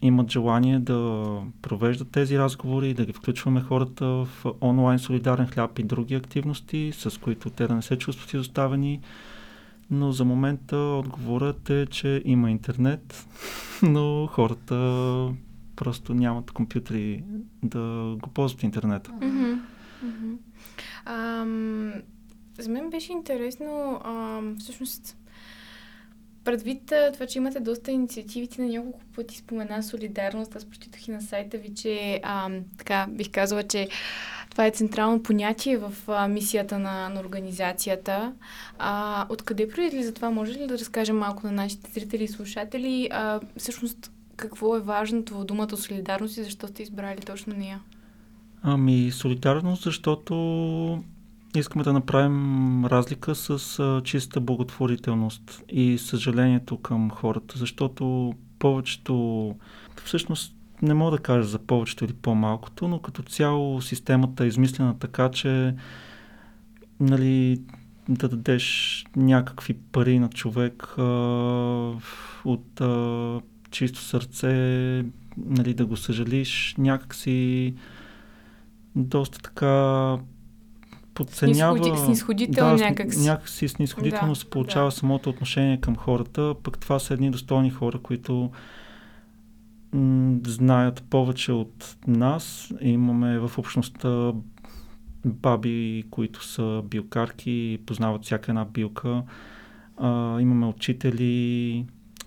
имат 0.02 0.30
желание 0.30 0.78
да 0.78 1.24
провеждат 1.62 2.10
тези 2.10 2.38
разговори, 2.38 2.94
да 2.94 3.04
ги 3.04 3.12
включваме 3.12 3.60
хората 3.60 4.06
в 4.06 4.28
онлайн 4.60 4.98
солидарен 4.98 5.46
хляб 5.46 5.78
и 5.78 5.82
други 5.82 6.14
активности, 6.14 6.92
с 6.94 7.20
които 7.20 7.50
те 7.50 7.66
да 7.66 7.74
не 7.74 7.82
се 7.82 7.98
чувстват 7.98 8.32
изоставени 8.34 9.00
но 9.90 10.12
за 10.12 10.24
момента 10.24 10.76
отговорът 10.76 11.70
е, 11.70 11.86
че 11.86 12.22
има 12.24 12.50
интернет, 12.50 13.26
но 13.82 14.26
хората 14.26 14.74
просто 15.76 16.14
нямат 16.14 16.50
компютри 16.50 17.24
да 17.62 18.16
го 18.22 18.30
ползват 18.30 18.62
интернета. 18.62 19.10
Mm-hmm. 19.10 19.58
Mm-hmm. 20.04 22.02
За 22.58 22.70
мен 22.70 22.90
беше 22.90 23.12
интересно, 23.12 24.00
ам, 24.04 24.56
всъщност, 24.58 25.16
предвид 26.44 26.92
това, 27.12 27.26
че 27.26 27.38
имате 27.38 27.60
доста 27.60 27.90
инициативите 27.90 28.62
на 28.62 28.68
няколко 28.68 29.00
пъти 29.16 29.36
спомена 29.36 29.82
солидарност, 29.82 30.56
аз 30.56 30.64
прочитах 30.64 31.08
и 31.08 31.10
на 31.10 31.20
сайта 31.22 31.58
ви, 31.58 31.74
че 31.74 32.20
ам, 32.22 32.64
така 32.78 33.06
бих 33.10 33.30
казала, 33.30 33.62
че 33.62 33.88
това 34.58 34.66
е 34.66 34.70
централно 34.70 35.22
понятие 35.22 35.78
в 35.78 35.92
а, 36.08 36.28
мисията 36.28 36.78
на, 36.78 37.08
на 37.08 37.20
организацията. 37.20 38.32
А, 38.78 39.26
откъде 39.28 39.68
произлиза 39.68 40.14
това? 40.14 40.30
Може 40.30 40.52
ли 40.52 40.66
да 40.66 40.78
разкажем 40.78 41.18
малко 41.18 41.46
на 41.46 41.52
нашите 41.52 41.90
зрители 41.90 42.24
и 42.24 42.28
слушатели? 42.28 43.08
А, 43.12 43.40
всъщност, 43.56 44.12
какво 44.36 44.76
е 44.76 44.80
важното 44.80 45.38
в 45.38 45.44
думата 45.44 45.76
солидарност 45.76 46.36
и 46.36 46.44
защо 46.44 46.66
сте 46.66 46.82
избрали 46.82 47.20
точно 47.20 47.54
нея? 47.56 47.80
Ами, 48.62 49.10
солидарност, 49.10 49.82
защото 49.82 50.34
искаме 51.56 51.84
да 51.84 51.92
направим 51.92 52.84
разлика 52.84 53.34
с 53.34 53.78
а, 53.78 54.02
чиста 54.04 54.40
благотворителност 54.40 55.62
и 55.68 55.98
съжалението 55.98 56.76
към 56.76 57.10
хората, 57.10 57.58
защото 57.58 58.34
повечето, 58.58 59.54
всъщност 60.04 60.57
не 60.82 60.94
мога 60.94 61.10
да 61.10 61.22
кажа 61.22 61.48
за 61.48 61.58
повечето 61.58 62.04
или 62.04 62.12
по-малкото, 62.12 62.88
но 62.88 62.98
като 62.98 63.22
цяло 63.22 63.82
системата 63.82 64.44
е 64.44 64.46
измислена 64.46 64.98
така, 64.98 65.30
че 65.30 65.74
нали, 67.00 67.60
да 68.08 68.28
дадеш 68.28 69.04
някакви 69.16 69.74
пари 69.92 70.18
на 70.18 70.28
човек 70.28 70.94
а, 70.98 71.02
от 72.44 72.80
а, 72.80 73.40
чисто 73.70 74.00
сърце, 74.00 75.04
нали, 75.36 75.74
да 75.74 75.86
го 75.86 75.96
съжалиш, 75.96 76.74
някакси 76.78 77.74
доста 78.96 79.38
така 79.38 80.16
подценява... 81.14 81.96
Снисходително 81.96 82.76
да, 82.76 82.84
някакси. 82.84 83.20
Някакси 83.20 83.68
снисходително 83.68 84.32
да, 84.32 84.38
се 84.38 84.50
получава 84.50 84.86
да. 84.86 84.90
самото 84.90 85.30
отношение 85.30 85.80
към 85.80 85.96
хората, 85.96 86.54
пък 86.62 86.78
това 86.78 86.98
са 86.98 87.14
едни 87.14 87.30
достойни 87.30 87.70
хора, 87.70 87.98
които 87.98 88.50
знаят 90.46 91.02
повече 91.10 91.52
от 91.52 91.96
нас. 92.06 92.72
Имаме 92.80 93.38
в 93.38 93.58
общността 93.58 94.32
баби, 95.24 96.04
които 96.10 96.44
са 96.44 96.82
билкарки 96.84 97.78
познават 97.86 98.24
всяка 98.24 98.50
една 98.50 98.64
билка. 98.64 99.22
А, 99.96 100.40
имаме 100.40 100.66
учители 100.66 101.84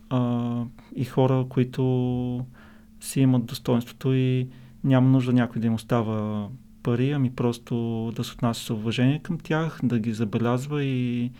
а, 0.09 0.63
и 0.95 1.05
хора, 1.05 1.45
които 1.49 2.45
си 2.99 3.21
имат 3.21 3.45
достоинството 3.45 4.13
и 4.13 4.47
няма 4.83 5.09
нужда 5.09 5.33
някой 5.33 5.61
да 5.61 5.67
им 5.67 5.73
остава 5.73 6.47
пари, 6.83 7.11
ами 7.11 7.29
просто 7.29 7.75
да 8.15 8.23
се 8.23 8.33
отнася 8.33 8.63
с 8.63 8.69
уважение 8.69 9.19
към 9.19 9.37
тях, 9.37 9.79
да 9.83 9.99
ги 9.99 10.13
забелязва 10.13 10.83
и 10.83 11.31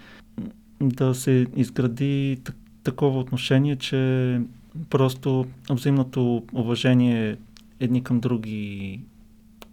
да 0.81 1.15
се 1.15 1.47
изгради 1.55 2.37
такова 2.83 3.19
отношение, 3.19 3.75
че 3.75 4.41
Просто 4.89 5.45
взаимното 5.69 6.43
уважение 6.53 7.37
едни 7.79 8.03
към 8.03 8.19
други, 8.19 8.99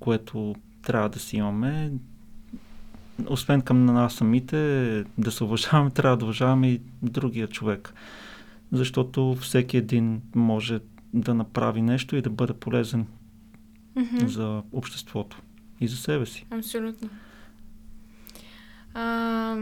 което 0.01 0.55
трябва 0.83 1.09
да 1.09 1.19
си 1.19 1.37
имаме, 1.37 1.93
освен 3.27 3.61
към 3.61 3.85
нас 3.85 4.15
самите, 4.15 4.57
да 5.19 5.33
се 5.33 5.45
уважаваме, 5.45 5.91
трябва 5.91 6.17
да 6.17 6.25
уважаваме 6.25 6.69
и 6.69 6.81
другия 7.03 7.47
човек. 7.47 7.95
Защото 8.73 9.37
всеки 9.41 9.77
един 9.77 10.23
може 10.35 10.81
да 11.15 11.35
направи 11.35 11.83
нещо 11.83 12.17
и 12.17 12.23
да 12.23 12.31
бъде 12.31 12.53
полезен 12.53 13.07
mm-hmm. 13.97 14.27
за 14.27 14.63
обществото 14.73 15.43
и 15.81 15.89
за 15.89 15.97
себе 15.97 16.27
си. 16.27 16.47
Абсолютно. 16.51 17.09
А, 18.95 19.55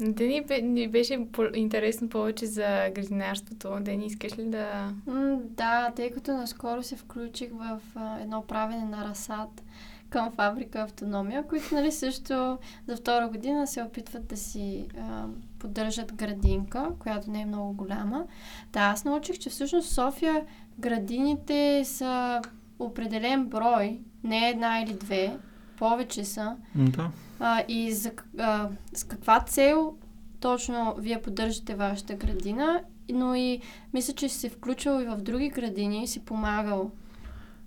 Дени 0.00 0.44
ни 0.62 0.88
беше 0.88 1.26
интересно 1.54 2.08
повече 2.08 2.46
за 2.46 2.90
градинарството. 2.94 3.78
Дени, 3.80 4.06
искаш 4.06 4.38
ли 4.38 4.44
да... 4.44 4.92
да, 5.36 5.92
тъй 5.96 6.10
като 6.10 6.32
наскоро 6.32 6.82
се 6.82 6.96
включих 6.96 7.50
в 7.52 7.80
а, 7.94 8.20
едно 8.20 8.42
правене 8.46 8.84
на 8.84 9.04
разсад 9.04 9.62
към 10.10 10.30
фабрика 10.30 10.80
Автономия, 10.80 11.46
които 11.46 11.74
нали, 11.74 11.92
също 11.92 12.58
за 12.86 12.96
втора 12.96 13.28
година 13.28 13.66
се 13.66 13.82
опитват 13.82 14.26
да 14.26 14.36
си 14.36 14.86
а, 14.98 15.24
поддържат 15.58 16.14
градинка, 16.14 16.88
която 16.98 17.30
не 17.30 17.40
е 17.40 17.46
много 17.46 17.72
голяма. 17.72 18.24
Да, 18.72 18.80
аз 18.80 19.04
научих, 19.04 19.38
че 19.38 19.50
всъщност 19.50 19.88
в 19.88 19.94
София 19.94 20.44
градините 20.78 21.82
са 21.84 22.42
определен 22.78 23.46
брой, 23.46 24.00
не 24.24 24.48
една 24.48 24.80
или 24.80 24.92
две, 24.92 25.38
повече 25.78 26.24
са. 26.24 26.56
Да. 26.74 27.10
А, 27.40 27.64
и 27.68 27.92
за, 27.92 28.10
а, 28.38 28.68
с 28.94 29.04
каква 29.04 29.40
цел 29.40 29.94
точно 30.40 30.94
вие 30.98 31.22
поддържате 31.22 31.74
вашата 31.74 32.14
градина, 32.14 32.80
но 33.12 33.34
и 33.34 33.60
мисля, 33.94 34.14
че 34.14 34.28
си 34.28 34.38
се 34.38 34.48
включвал 34.48 35.00
и 35.00 35.06
в 35.06 35.16
други 35.16 35.48
градини 35.48 36.02
и 36.02 36.06
си 36.06 36.24
помагал 36.24 36.90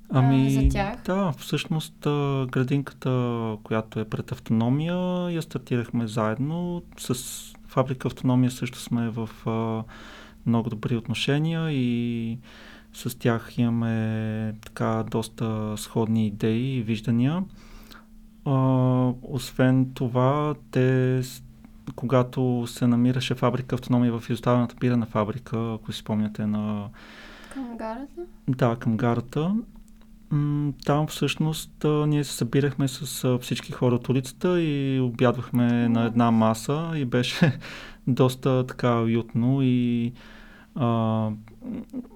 Ами, 0.09 0.51
за 0.51 0.69
тях. 0.69 1.03
Да, 1.05 1.33
всъщност 1.37 1.95
градинката, 2.51 3.57
която 3.63 3.99
е 3.99 4.05
пред 4.05 4.31
автономия, 4.31 5.31
я 5.31 5.41
стартирахме 5.41 6.07
заедно. 6.07 6.81
С 6.97 7.15
фабрика 7.67 8.07
автономия 8.07 8.51
също 8.51 8.79
сме 8.79 9.09
в 9.09 9.29
а, 9.45 9.83
много 10.45 10.69
добри 10.69 10.95
отношения 10.95 11.71
и 11.71 12.37
с 12.93 13.19
тях 13.19 13.57
имаме 13.57 14.55
така 14.61 15.03
доста 15.11 15.77
сходни 15.77 16.27
идеи 16.27 16.77
и 16.77 16.81
виждания. 16.81 17.43
А, 18.45 18.51
освен 19.21 19.91
това, 19.93 20.55
те, 20.71 21.21
когато 21.95 22.63
се 22.67 22.87
намираше 22.87 23.35
фабрика 23.35 23.75
автономия 23.75 24.19
в 24.19 24.29
изоставената 24.29 24.75
пирана 24.75 25.05
фабрика, 25.05 25.73
ако 25.73 25.91
си 25.91 25.99
спомняте 25.99 26.45
на... 26.45 26.89
Към 27.53 27.77
гарата? 27.77 28.21
Да, 28.47 28.75
към 28.75 28.97
гарата. 28.97 29.55
Там 30.85 31.07
всъщност 31.07 31.85
ние 32.07 32.23
се 32.23 32.33
събирахме 32.33 32.87
с 32.87 33.37
всички 33.41 33.71
хора 33.71 33.95
от 33.95 34.09
улицата 34.09 34.61
и 34.61 34.99
обядвахме 34.99 35.89
на 35.89 36.05
една 36.05 36.31
маса 36.31 36.91
и 36.95 37.05
беше 37.05 37.59
доста 38.07 38.67
така 38.67 39.01
уютно 39.01 39.59
и 39.61 40.13
А, 40.75 41.29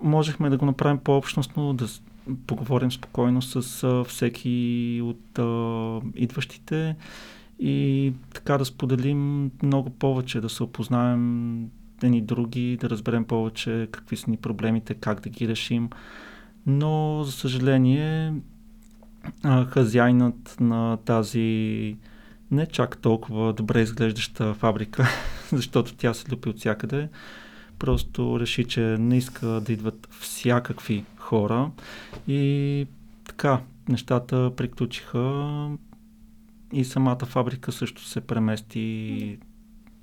можехме 0.02 0.50
да 0.50 0.58
го 0.58 0.66
направим 0.66 0.98
по-общностно, 0.98 1.74
да 1.74 1.88
поговорим 2.48 2.92
спокойно 2.92 3.42
с 3.42 3.84
а, 3.84 4.04
всеки 4.04 5.02
от 5.04 5.40
а, 5.40 6.02
идващите 6.16 6.96
и 7.60 8.14
така 8.34 8.58
да 8.58 8.66
споделим 8.66 9.52
много 9.64 9.90
повече, 9.90 10.42
да 10.42 10.50
се 10.50 10.64
опознаем 10.64 11.70
едни 12.04 12.22
други, 12.22 12.78
да 12.82 12.90
разберем 12.90 13.26
повече 13.26 13.88
какви 13.92 14.18
са 14.18 14.32
ни 14.32 14.38
проблемите, 14.38 14.94
как 14.94 15.22
да 15.22 15.30
ги 15.30 15.48
решим. 15.48 15.90
Но, 16.66 17.24
за 17.24 17.32
съжаление, 17.32 18.34
а, 19.44 19.66
хазяйнат 19.66 20.56
на 20.60 20.98
тази 20.98 21.98
не 22.52 22.66
чак 22.66 22.98
толкова 22.98 23.54
добре 23.54 23.82
изглеждаща 23.82 24.54
фабрика, 24.54 25.08
защото 25.52 25.96
тя 25.96 26.14
се 26.14 26.32
люпи 26.32 26.50
от 26.50 26.60
всякъде, 26.60 27.10
просто 27.80 28.40
реши, 28.40 28.66
че 28.66 28.82
не 28.82 29.18
иска 29.18 29.48
да 29.48 29.74
идват 29.74 30.08
всякакви 30.20 31.06
хора 31.28 31.72
и 32.28 32.88
така, 33.24 33.62
нещата 33.90 34.52
приключиха 34.58 35.70
и 36.74 36.86
самата 36.86 37.26
фабрика 37.26 37.72
също 37.72 38.06
се 38.06 38.22
премести 38.22 39.40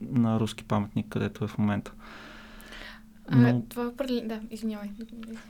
на 0.00 0.40
руски 0.40 0.64
паметник, 0.64 1.06
където 1.08 1.44
е 1.44 1.48
в 1.48 1.58
момента. 1.58 1.92
Но... 3.30 3.48
А, 3.48 3.62
това 3.68 3.92
е 4.10 4.20
Да, 4.20 4.40
извинявай. 4.50 4.90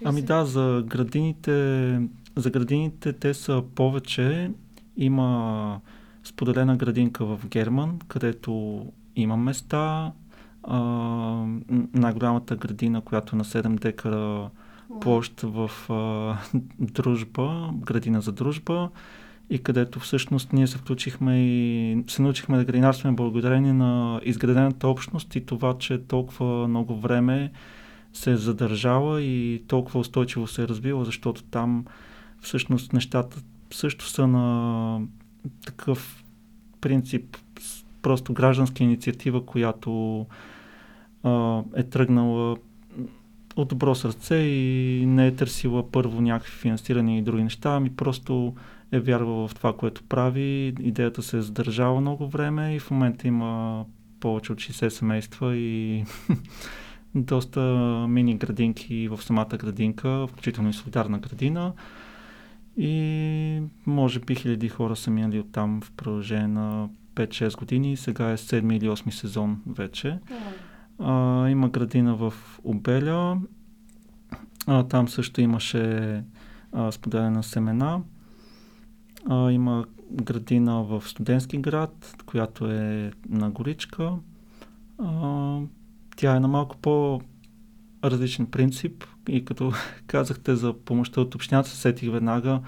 Ами 0.04 0.23
да, 0.23 0.45
за 0.45 0.85
градините, 0.87 1.52
за 2.37 2.50
градините 2.50 3.12
те 3.12 3.35
са 3.35 3.62
повече. 3.75 4.50
Има 4.97 5.81
споделена 6.25 6.76
градинка 6.76 7.25
в 7.25 7.40
Герман, 7.47 7.99
където 8.09 8.83
има 9.16 9.37
места. 9.37 10.12
А, 10.62 10.78
най-голямата 11.95 12.57
градина, 12.57 13.00
която 13.00 13.37
е 13.37 13.38
на 13.38 13.45
7 13.45 13.78
декара 13.81 14.50
площ 15.00 15.40
в 15.40 15.70
а, 15.90 16.36
дружба, 16.78 17.70
градина 17.74 18.20
за 18.20 18.32
дружба 18.32 18.90
и 19.50 19.58
където 19.58 20.00
всъщност 20.00 20.52
ние 20.52 20.66
се 20.66 20.78
включихме 20.78 21.46
и 21.46 22.04
се 22.08 22.22
научихме 22.22 22.56
да 22.56 22.64
градинарстваме 22.64 23.16
благодарение 23.16 23.72
на 23.72 24.20
изградената 24.24 24.88
общност 24.88 25.36
и 25.36 25.46
това, 25.46 25.78
че 25.78 25.98
толкова 25.98 26.68
много 26.68 26.96
време 26.96 27.52
се 28.12 28.30
е 28.30 28.36
задържала 28.36 29.22
и 29.22 29.62
толкова 29.68 30.00
устойчиво 30.00 30.46
се 30.46 30.62
е 30.62 30.68
развила, 30.68 31.04
защото 31.04 31.42
там 31.42 31.84
всъщност 32.40 32.92
нещата 32.92 33.42
също 33.70 34.08
са 34.08 34.26
на 34.26 35.00
такъв 35.66 36.24
принцип, 36.80 37.36
просто 38.02 38.32
гражданска 38.32 38.84
инициатива, 38.84 39.46
която 39.46 40.26
а, 41.22 41.62
е 41.76 41.82
тръгнала 41.82 42.56
от 43.56 43.68
добро 43.68 43.94
сърце 43.94 44.37
и 44.37 45.06
не 45.06 45.26
е 45.26 45.34
търсила 45.34 45.90
първо 45.90 46.20
някакви 46.20 46.52
финансирани 46.52 47.18
и 47.18 47.23
други 47.23 47.42
неща, 47.42 47.75
ами 47.75 47.96
просто 47.96 48.54
е 48.92 49.00
вярвала 49.00 49.49
в 49.49 49.54
това, 49.54 49.73
което 49.73 50.02
прави. 50.02 50.75
Идеята 50.80 51.23
се 51.23 51.38
е 51.38 51.42
задържала 51.42 52.00
много 52.00 52.28
време 52.28 52.75
и 52.75 52.78
в 52.78 52.90
момента 52.90 53.28
има 53.28 53.84
повече 54.20 54.52
от 54.52 54.58
60 54.58 54.88
семейства 54.88 55.56
и 55.56 56.04
доста 57.14 57.61
мини 58.08 58.37
градинки 58.37 59.08
в 59.08 59.23
самата 59.23 59.56
градинка, 59.58 60.26
включително 60.26 60.70
и 60.70 60.73
солидарна 60.73 61.18
градина. 61.18 61.73
И 62.76 63.62
може 63.87 64.20
би 64.20 64.34
хиляди 64.34 64.68
хора 64.68 64.96
са 64.96 65.11
минали 65.11 65.40
оттам 65.40 65.80
в 65.80 65.92
продължение 65.92 66.49
на 66.49 66.88
5-6 67.14 67.58
години. 67.58 67.96
Сега 67.96 68.30
е 68.30 68.37
7 68.37 68.76
или 68.76 68.88
8 68.88 69.11
сезон 69.11 69.62
вече. 69.66 70.18
А, 70.98 71.48
има 71.48 71.68
градина 71.68 72.16
в 72.16 72.34
Обеля. 72.64 73.40
А, 74.66 74.82
там 74.82 75.08
също 75.08 75.40
имаше 75.40 76.24
споделена 76.90 77.42
семена. 77.42 78.02
А, 79.28 79.50
има 79.50 79.84
градина 80.12 80.82
в 80.82 81.02
студентски 81.08 81.58
град, 81.58 82.16
която 82.26 82.70
е 82.70 83.12
на 83.28 83.50
горичка. 83.50 84.12
А, 84.99 85.58
тя 86.16 86.36
е 86.36 86.40
на 86.40 86.49
малко 86.49 86.76
по 86.76 87.21
различен 88.04 88.47
принцип 88.47 89.04
и 89.28 89.45
като 89.45 89.73
казахте 90.06 90.56
за 90.56 90.73
помощта 90.73 91.21
от 91.21 91.34
общината, 91.34 91.69
сетих 91.69 92.10
веднага 92.10 92.60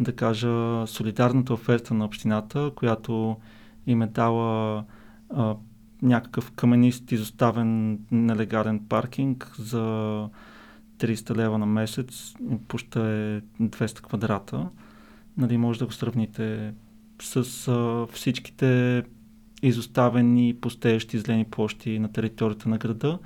да 0.00 0.16
кажа 0.16 0.86
солидарната 0.86 1.54
оферта 1.54 1.94
на 1.94 2.04
общината, 2.04 2.70
която 2.76 3.36
им 3.86 4.02
е 4.02 4.06
дала 4.06 4.84
а, 5.30 5.56
някакъв 6.02 6.52
каменист 6.52 7.12
изоставен 7.12 7.98
нелегален 8.10 8.80
паркинг 8.88 9.52
за 9.58 9.78
300 10.98 11.36
лева 11.36 11.58
на 11.58 11.66
месец. 11.66 12.34
Пуща 12.68 13.00
е 13.00 13.40
200 13.64 14.00
квадрата. 14.00 14.68
Нали, 15.36 15.56
може 15.56 15.78
да 15.78 15.86
го 15.86 15.92
сравните 15.92 16.72
с 17.22 17.68
а, 17.68 18.06
всичките 18.12 19.02
изоставени 19.62 20.54
пустеещи 20.60 21.18
зелени 21.18 21.44
площи 21.44 21.98
на 21.98 22.12
територията 22.12 22.68
на 22.68 22.78
града. 22.78 23.18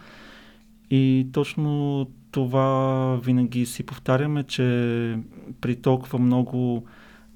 И 0.90 1.26
точно 1.32 2.06
това 2.30 3.20
винаги 3.24 3.66
си 3.66 3.82
повтаряме, 3.82 4.42
че 4.42 5.18
при 5.60 5.76
толкова 5.76 6.18
много 6.18 6.86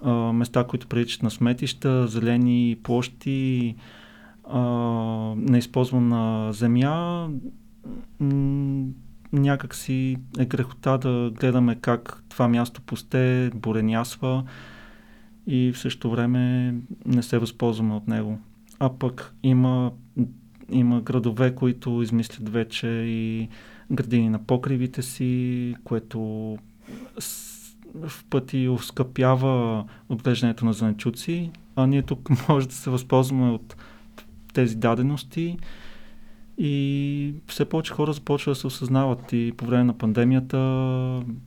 а, 0.03 0.12
места, 0.33 0.64
които 0.64 0.87
приличат 0.87 1.22
на 1.22 1.31
сметища, 1.31 2.07
зелени 2.07 2.77
площи, 2.83 3.74
а, 4.53 4.61
неизползвана 5.37 6.53
земя, 6.53 7.29
м- 8.21 8.87
някак 9.33 9.75
си 9.75 10.17
е 10.39 10.47
грехота 10.47 10.99
да 10.99 11.31
гледаме 11.35 11.77
как 11.81 12.23
това 12.29 12.49
място 12.49 12.83
пусте, 12.83 13.51
буренясва 13.55 14.45
и 15.47 15.73
в 15.73 15.79
същото 15.79 16.11
време 16.11 16.75
не 17.07 17.23
се 17.23 17.39
възползваме 17.39 17.95
от 17.95 18.09
него. 18.09 18.39
А 18.79 18.99
пък 18.99 19.35
има, 19.43 19.93
има 20.71 21.01
градове, 21.01 21.55
които 21.55 22.03
измислят 22.03 22.49
вече 22.49 22.87
и 22.89 23.49
градини 23.93 24.29
на 24.29 24.39
покривите 24.39 25.03
си, 25.03 25.75
което 25.85 26.19
в 27.95 28.25
пъти 28.31 28.69
оскъпява 28.69 29.85
отглеждането 30.09 30.65
на 30.65 30.73
зеленчуци, 30.73 31.51
а 31.77 31.87
ние 31.87 32.03
тук 32.03 32.31
може 32.49 32.69
да 32.69 32.75
се 32.75 32.91
възползваме 32.91 33.51
от 33.51 33.77
тези 34.55 34.77
дадености 34.77 35.59
и 36.59 37.35
все 37.47 37.65
повече 37.65 37.93
хора 37.93 38.13
започват 38.13 38.55
да 38.55 38.61
се 38.61 38.67
осъзнават 38.67 39.33
и 39.33 39.53
по 39.57 39.67
време 39.67 39.85
на 39.85 39.99
пандемията 39.99 40.59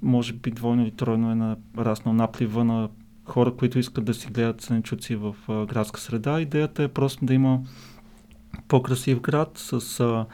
може 0.01 0.33
би 0.33 0.51
двойно 0.51 0.83
или 0.83 0.91
тройно 0.91 1.31
е 1.31 1.55
нараснал 1.75 2.13
наплива 2.13 2.63
на 2.63 2.89
хора, 3.25 3.55
които 3.55 3.79
искат 3.79 4.05
да 4.05 4.13
си 4.13 4.27
гледат 4.27 4.61
зеленчуци 4.61 5.15
в 5.15 5.35
а, 5.47 5.65
градска 5.65 5.99
среда. 5.99 6.41
Идеята 6.41 6.83
е 6.83 6.87
просто 6.87 7.25
да 7.25 7.33
има 7.33 7.59
по-красив 8.67 9.21
град 9.21 9.51
с 9.55 9.99
а, 9.99 10.25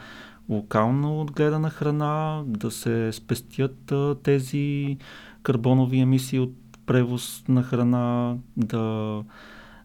локално 0.48 1.20
отгледана 1.20 1.70
храна, 1.70 2.42
да 2.46 2.70
се 2.70 3.12
спестят 3.12 3.92
а, 3.92 4.16
тези 4.22 4.96
карбонови 5.42 5.98
емисии 5.98 6.38
от 6.38 6.54
превоз 6.86 7.44
на 7.48 7.62
храна, 7.62 8.36
да 8.56 9.14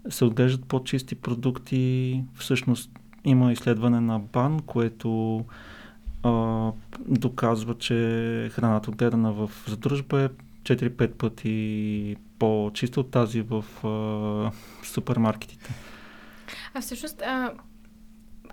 се 0.10 0.26
отглеждат 0.26 0.66
по-чисти 0.66 1.16
продукти. 1.16 2.24
Всъщност 2.36 2.92
има 3.26 3.52
изследване 3.52 4.00
на 4.00 4.20
БАН, 4.20 4.60
което 4.60 5.39
а, 6.24 6.72
доказва, 7.00 7.78
че 7.78 7.96
храната 8.52 8.89
отгледана 8.89 9.34
в 9.34 9.52
задружба 9.68 10.22
е 10.22 10.30
4-5 10.63 11.13
пъти 11.13 12.16
по-чиста 12.39 13.00
от 13.00 13.12
тази 13.12 13.42
в 13.42 13.66
а, 13.88 14.52
супермаркетите. 14.86 15.74
А 16.74 16.82
всъщност, 16.82 17.22
а, 17.22 17.52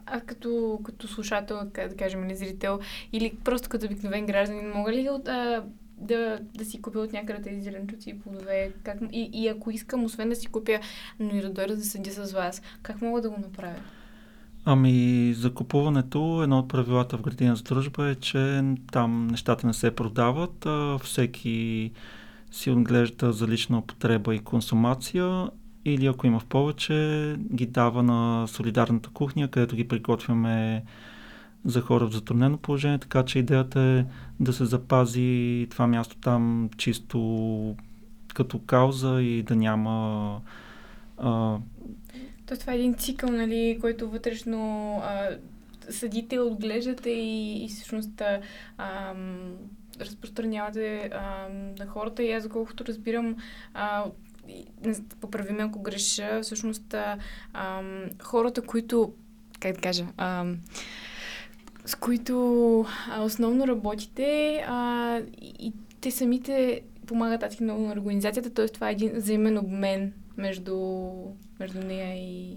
а 0.07 0.21
като, 0.21 0.81
като 0.85 1.09
слушател, 1.09 1.61
да 1.75 1.97
кажем, 1.97 2.27
не 2.27 2.37
зрител, 2.37 2.81
или 3.13 3.33
просто 3.45 3.69
като 3.69 3.87
обикновен 3.87 4.27
гражданин, 4.27 4.73
мога 4.75 4.93
ли 4.93 5.09
а, 5.09 5.63
да, 6.01 6.39
да 6.55 6.65
си 6.65 6.83
купя 6.83 6.99
от 6.99 7.13
някъде 7.13 7.43
тези 7.43 7.61
зеленчуци 7.61 8.11
и 8.11 8.19
плодове? 8.19 8.73
Как, 8.83 8.99
и, 9.13 9.31
и 9.33 9.49
ако 9.49 9.71
искам, 9.71 10.05
освен 10.05 10.29
да 10.29 10.37
си 10.37 10.47
купя, 10.47 10.81
но 11.21 11.37
и 11.37 11.41
да 11.41 11.51
дойда 11.51 11.77
да 11.77 11.85
съдя 11.85 12.11
с 12.11 12.33
вас, 12.33 12.63
как 12.83 13.03
мога 13.03 13.21
да 13.21 13.31
го 13.31 13.37
направя? 13.41 13.81
Ами, 14.65 15.33
за 15.37 15.55
купуването, 15.55 16.43
едно 16.43 16.59
от 16.59 16.69
правилата 16.69 17.19
в 17.19 17.23
градина 17.23 17.57
за 17.57 17.63
дружба 17.63 18.09
е, 18.09 18.15
че 18.15 18.63
там 18.93 19.27
нещата 19.27 19.67
не 19.67 19.73
се 19.75 19.91
продават, 19.91 20.67
а 20.67 20.99
всеки 20.99 21.91
си 22.51 22.71
отглежда 22.71 23.33
за 23.33 23.49
лична 23.49 23.79
употреба 23.79 24.35
и 24.35 24.39
консумация 24.39 25.51
или 25.85 26.07
ако 26.07 26.27
има 26.27 26.39
в 26.39 26.45
повече, 26.45 27.37
ги 27.55 27.67
дава 27.67 28.03
на 28.03 28.47
солидарната 28.47 29.11
кухня, 29.11 29.49
където 29.49 29.77
ги 29.77 29.89
приготвяме 29.89 30.85
за 31.65 31.81
хора 31.81 32.07
в 32.07 32.13
затруднено 32.13 32.59
положение, 32.59 32.99
така 32.99 33.25
че 33.25 33.39
идеята 33.39 33.81
е 33.81 34.05
да 34.41 34.53
се 34.53 34.65
запази 34.65 35.67
това 35.71 35.87
място 35.87 36.17
там 36.17 36.71
чисто 36.77 37.77
като 38.35 38.59
кауза 38.59 39.23
и 39.23 39.43
да 39.43 39.57
няма 39.57 40.41
а, 41.19 41.59
то 42.51 42.57
това 42.57 42.73
е 42.73 42.77
един 42.77 42.95
цикъл, 42.95 43.31
нали, 43.31 43.79
който 43.81 44.11
вътрешно 44.11 44.97
а, 45.05 45.29
съдите, 45.91 46.39
отглеждате 46.39 47.11
и, 47.11 47.65
и 47.65 47.69
всъщност 47.69 48.23
ам, 48.79 49.53
разпространявате 50.01 51.11
ам, 51.13 51.75
на 51.79 51.87
хората. 51.87 52.23
И 52.23 52.33
аз, 52.33 52.49
колкото 52.49 52.85
разбирам, 52.85 53.37
а, 53.75 54.05
поправи 55.21 55.53
ме 55.53 55.63
ако 55.63 55.83
греша, 55.83 56.41
всъщност 56.43 56.95
а, 56.95 57.19
ам, 57.53 58.05
хората, 58.23 58.63
които, 58.63 59.13
как 59.61 59.75
да 59.75 59.81
кажа, 59.81 60.07
ам, 60.17 60.59
с 61.91 61.95
които 61.95 62.87
а, 63.11 63.23
основно 63.23 63.69
работите 63.69 64.57
а, 64.69 65.19
и 65.43 65.73
те 66.01 66.11
самите 66.11 66.81
помагат 67.07 67.43
адски 67.43 67.63
много 67.63 67.83
на 67.83 67.93
организацията, 67.93 68.51
т.е. 68.51 68.69
това 68.69 68.89
е 68.89 68.93
един 68.93 69.13
взаимен 69.15 69.59
обмен 69.59 70.13
между, 70.37 71.11
между 71.61 71.81
нея 71.81 72.15
и, 72.15 72.57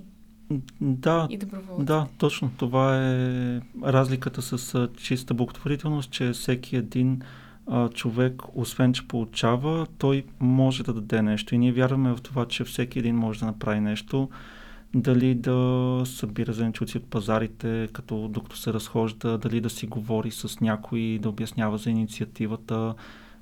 да, 0.81 1.27
и 1.29 1.39
Да, 1.79 2.07
точно. 2.17 2.51
Това 2.57 3.11
е 3.11 3.61
разликата 3.83 4.41
с 4.41 4.89
чиста 4.97 5.33
благотворителност, 5.33 6.11
че 6.11 6.31
всеки 6.31 6.75
един 6.75 7.21
а, 7.67 7.89
човек, 7.89 8.41
освен 8.55 8.93
че 8.93 9.07
получава, 9.07 9.87
той 9.97 10.25
може 10.39 10.83
да 10.83 10.93
даде 10.93 11.21
нещо. 11.21 11.55
И 11.55 11.57
ние 11.57 11.71
вярваме 11.71 12.15
в 12.15 12.21
това, 12.21 12.45
че 12.45 12.63
всеки 12.63 12.99
един 12.99 13.15
може 13.15 13.39
да 13.39 13.45
направи 13.45 13.79
нещо. 13.79 14.29
Дали 14.95 15.35
да 15.35 16.01
събира 16.05 16.53
зеленчуци 16.53 16.97
от 16.97 17.09
пазарите, 17.09 17.89
като 17.93 18.27
докато 18.27 18.57
се 18.57 18.73
разхожда, 18.73 19.37
дали 19.37 19.61
да 19.61 19.69
си 19.69 19.87
говори 19.87 20.31
с 20.31 20.59
някой, 20.59 21.19
да 21.21 21.29
обяснява 21.29 21.77
за 21.77 21.89
инициативата, 21.89 22.93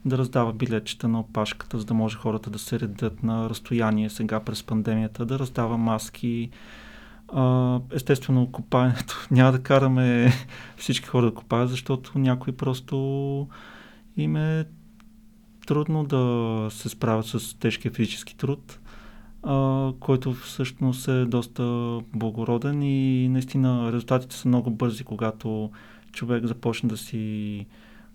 да 0.05 0.17
раздава 0.17 0.53
билетчета 0.53 1.07
на 1.07 1.19
опашката, 1.19 1.79
за 1.79 1.85
да 1.85 1.93
може 1.93 2.17
хората 2.17 2.49
да 2.49 2.59
се 2.59 2.79
редат 2.79 3.23
на 3.23 3.49
разстояние 3.49 4.09
сега 4.09 4.39
през 4.39 4.63
пандемията, 4.63 5.25
да 5.25 5.39
раздава 5.39 5.77
маски. 5.77 6.49
Естествено, 7.91 8.51
копаенето 8.51 9.27
няма 9.31 9.51
да 9.51 9.63
караме 9.63 10.31
всички 10.77 11.07
хора 11.07 11.25
да 11.25 11.33
копаят, 11.33 11.69
защото 11.69 12.19
някои 12.19 12.53
просто 12.53 13.47
им 14.17 14.35
е 14.35 14.65
трудно 15.67 16.03
да 16.03 16.67
се 16.71 16.89
справят 16.89 17.25
с 17.25 17.59
тежкия 17.59 17.91
физически 17.91 18.37
труд, 18.37 18.79
а, 19.43 19.91
който 19.99 20.33
всъщност 20.33 21.07
е 21.07 21.25
доста 21.25 21.63
благороден 22.13 22.83
и 22.83 23.29
наистина 23.29 23.91
резултатите 23.91 24.35
са 24.35 24.47
много 24.47 24.71
бързи, 24.71 25.03
когато 25.03 25.71
човек 26.11 26.45
започне 26.45 26.89
да 26.89 26.97
си 26.97 27.65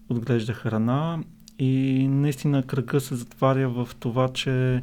отглежда 0.08 0.52
храна 0.52 1.18
и 1.58 2.06
наистина 2.08 2.62
кръга 2.62 3.00
се 3.00 3.14
затваря 3.14 3.68
в 3.68 3.88
това, 4.00 4.28
че 4.28 4.82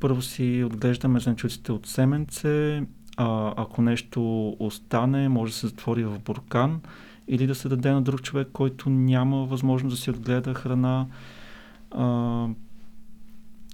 първо 0.00 0.22
си 0.22 0.64
отглеждаме 0.66 1.20
зеленчуците 1.20 1.72
от 1.72 1.86
семенце, 1.86 2.82
а, 3.16 3.54
ако 3.56 3.82
нещо 3.82 4.50
остане, 4.58 5.28
може 5.28 5.52
да 5.52 5.58
се 5.58 5.66
затвори 5.66 6.04
в 6.04 6.18
буркан 6.18 6.80
или 7.28 7.46
да 7.46 7.54
се 7.54 7.68
даде 7.68 7.90
на 7.90 8.02
друг 8.02 8.22
човек, 8.22 8.48
който 8.52 8.90
няма 8.90 9.44
възможност 9.44 9.96
да 9.96 10.00
си 10.02 10.10
отгледа 10.10 10.54
храна. 10.54 11.06
А, 11.90 12.46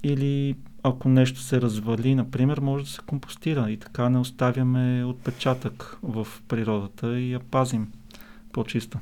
или 0.02 0.56
ако 0.86 1.08
нещо 1.08 1.40
се 1.40 1.60
развали, 1.60 2.14
например, 2.14 2.58
може 2.58 2.84
да 2.84 2.90
се 2.90 3.00
компостира 3.06 3.70
и 3.70 3.76
така 3.76 4.08
не 4.08 4.18
оставяме 4.18 5.04
отпечатък 5.04 5.98
в 6.02 6.26
природата 6.48 7.18
и 7.18 7.32
я 7.32 7.40
пазим 7.40 7.92
по-чиста. 8.52 8.98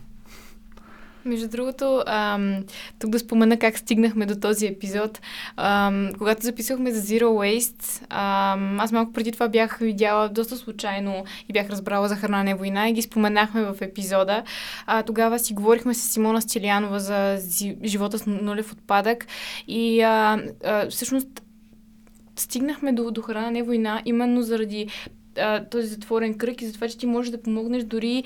Между 1.25 1.49
другото, 1.49 2.03
ам, 2.07 2.65
тук 2.99 3.11
да 3.11 3.19
спомена 3.19 3.59
как 3.59 3.79
стигнахме 3.79 4.27
до 4.27 4.37
този 4.37 4.67
епизод. 4.67 5.21
Ам, 5.57 6.11
когато 6.19 6.43
записахме 6.43 6.93
за 6.93 7.03
Zero 7.03 7.25
Waste, 7.25 8.03
ам, 8.11 8.81
аз 8.81 8.93
малко 8.93 9.13
преди 9.13 9.33
това 9.33 9.49
бях 9.49 9.79
видяла 9.79 10.29
доста 10.29 10.57
случайно 10.57 11.25
и 11.49 11.53
бях 11.53 11.71
разбрала 11.71 12.09
за 12.09 12.17
храна 12.17 12.43
не 12.43 12.55
война 12.55 12.89
и 12.89 12.93
ги 12.93 13.03
споменахме 13.03 13.63
в 13.63 13.77
епизода. 13.81 14.43
А, 14.87 15.03
тогава 15.03 15.39
си 15.39 15.55
говорихме 15.55 15.95
с 15.95 16.13
Симона 16.13 16.43
Стилянова 16.43 17.01
за 17.01 17.39
живота 17.85 18.19
с 18.19 18.27
нулев 18.27 18.73
отпадък 18.73 19.27
и 19.69 20.01
а, 20.01 20.43
а, 20.65 20.91
всъщност 20.91 21.43
стигнахме 22.43 22.93
до, 22.93 23.11
до 23.11 23.23
храна 23.23 23.51
не 23.51 23.63
война 23.63 24.03
именно 24.05 24.43
заради 24.43 24.89
а, 25.39 25.65
този 25.65 25.87
затворен 25.87 26.35
кръг 26.35 26.63
и 26.63 26.67
за 26.67 26.73
това, 26.73 26.89
че 26.89 26.99
ти 26.99 27.07
можеш 27.07 27.31
да 27.31 27.43
помогнеш 27.43 27.85
дори 27.85 28.25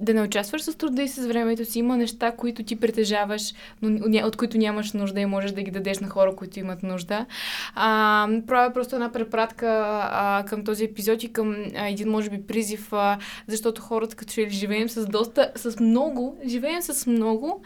да 0.00 0.14
не 0.14 0.22
участваш 0.22 0.62
с 0.62 0.74
труда 0.74 1.02
и 1.02 1.08
с 1.08 1.26
времето 1.26 1.64
си. 1.64 1.78
Има 1.78 1.96
неща, 1.96 2.32
които 2.32 2.62
ти 2.62 2.80
притежаваш, 2.80 3.54
но 3.82 4.26
от 4.26 4.36
които 4.36 4.58
нямаш 4.58 4.92
нужда 4.92 5.20
и 5.20 5.26
можеш 5.26 5.52
да 5.52 5.62
ги 5.62 5.70
дадеш 5.70 5.98
на 5.98 6.08
хора, 6.08 6.36
които 6.36 6.58
имат 6.58 6.82
нужда. 6.82 7.26
А, 7.74 8.28
правя 8.46 8.72
просто 8.72 8.96
една 8.96 9.12
препратка 9.12 9.66
а, 10.12 10.44
към 10.48 10.64
този 10.64 10.84
епизод 10.84 11.22
и 11.22 11.32
към 11.32 11.56
а, 11.76 11.88
един, 11.88 12.08
може 12.08 12.30
би, 12.30 12.46
призив, 12.46 12.92
а, 12.92 13.18
защото 13.46 13.82
хората, 13.82 14.16
като 14.16 14.32
че 14.32 14.48
живеем 14.48 14.88
с 14.88 15.06
доста, 15.06 15.52
с 15.56 15.80
много, 15.80 16.38
живеем 16.46 16.82
с 16.82 17.06
много, 17.06 17.62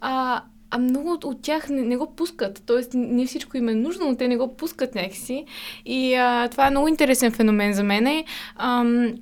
а, 0.00 0.42
а 0.70 0.78
много 0.78 1.12
от, 1.12 1.24
от 1.24 1.42
тях 1.42 1.68
не, 1.68 1.82
не 1.82 1.96
го 1.96 2.14
пускат. 2.16 2.62
Тоест, 2.66 2.90
не 2.94 3.26
всичко 3.26 3.56
им 3.56 3.68
е 3.68 3.74
нужно, 3.74 4.08
но 4.08 4.16
те 4.16 4.28
не 4.28 4.36
го 4.36 4.56
пускат 4.56 4.94
някакси. 4.94 5.44
И 5.86 6.14
а, 6.14 6.48
това 6.48 6.66
е 6.66 6.70
много 6.70 6.88
интересен 6.88 7.32
феномен 7.32 7.72
за 7.72 7.82
мен. 7.82 8.24
Ам, 8.56 9.14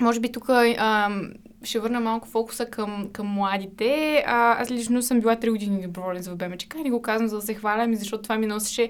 може 0.00 0.20
би 0.20 0.32
тук 0.32 0.48
ще 1.64 1.78
върна 1.78 2.00
малко 2.00 2.28
фокуса 2.28 2.66
към, 2.66 3.08
към 3.12 3.26
младите. 3.26 4.24
А, 4.26 4.62
аз 4.62 4.70
лично 4.70 5.02
съм 5.02 5.20
била 5.20 5.36
3 5.36 5.50
години 5.50 5.82
доброволец 5.82 6.28
в 6.28 6.36
БМЧК 6.36 6.74
и 6.78 6.82
не 6.82 6.90
го 6.90 7.02
казвам 7.02 7.28
за 7.28 7.36
да 7.36 7.42
се 7.42 7.54
хваля, 7.54 7.86
ми 7.86 7.96
защото 7.96 8.22
това 8.22 8.38
ми 8.38 8.46
носеше 8.46 8.88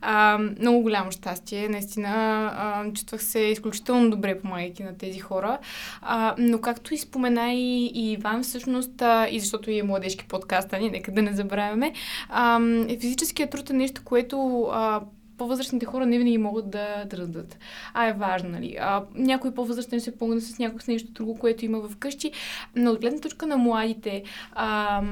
а, 0.00 0.38
много 0.60 0.82
голямо 0.82 1.10
щастие. 1.10 1.68
Наистина 1.68 2.10
а, 2.56 2.92
чувствах 2.92 3.22
се 3.22 3.40
изключително 3.40 4.10
добре, 4.10 4.40
помагайки 4.40 4.82
на 4.82 4.98
тези 4.98 5.18
хора. 5.18 5.58
А, 6.02 6.34
но 6.38 6.60
както 6.60 6.94
и 6.94 6.98
спомена 6.98 7.52
и, 7.52 7.86
и 7.86 8.12
Иван, 8.12 8.42
всъщност, 8.42 9.02
а, 9.02 9.28
и 9.30 9.40
защото 9.40 9.70
и 9.70 9.78
е 9.78 9.82
младежки 9.82 10.24
подкаст, 10.28 10.72
а 10.72 10.78
нека 10.78 11.12
да 11.12 11.22
не 11.22 11.32
забравяме, 11.32 11.92
а, 12.28 12.60
физическият 13.00 13.50
труд 13.50 13.70
е 13.70 13.72
нещо, 13.72 14.02
което 14.04 14.62
а, 14.72 15.00
по-възрастните 15.40 15.86
хора 15.86 16.06
не 16.06 16.18
винаги 16.18 16.38
могат 16.38 16.70
да, 16.70 17.04
дадат. 17.10 17.58
А 17.94 18.06
е 18.06 18.12
важно, 18.12 18.48
нали? 18.48 18.76
А, 18.80 19.04
някой 19.14 19.54
по-възрастен 19.54 20.00
се 20.00 20.18
помогне 20.18 20.40
с 20.40 20.58
някой 20.58 20.80
с 20.80 20.86
нещо 20.86 21.12
друго, 21.12 21.38
което 21.38 21.64
има 21.64 21.88
вкъщи, 21.88 22.32
но 22.76 22.90
от 22.90 23.00
гледна 23.00 23.20
точка 23.20 23.46
на 23.46 23.56
младите, 23.56 24.22
а, 24.52 25.02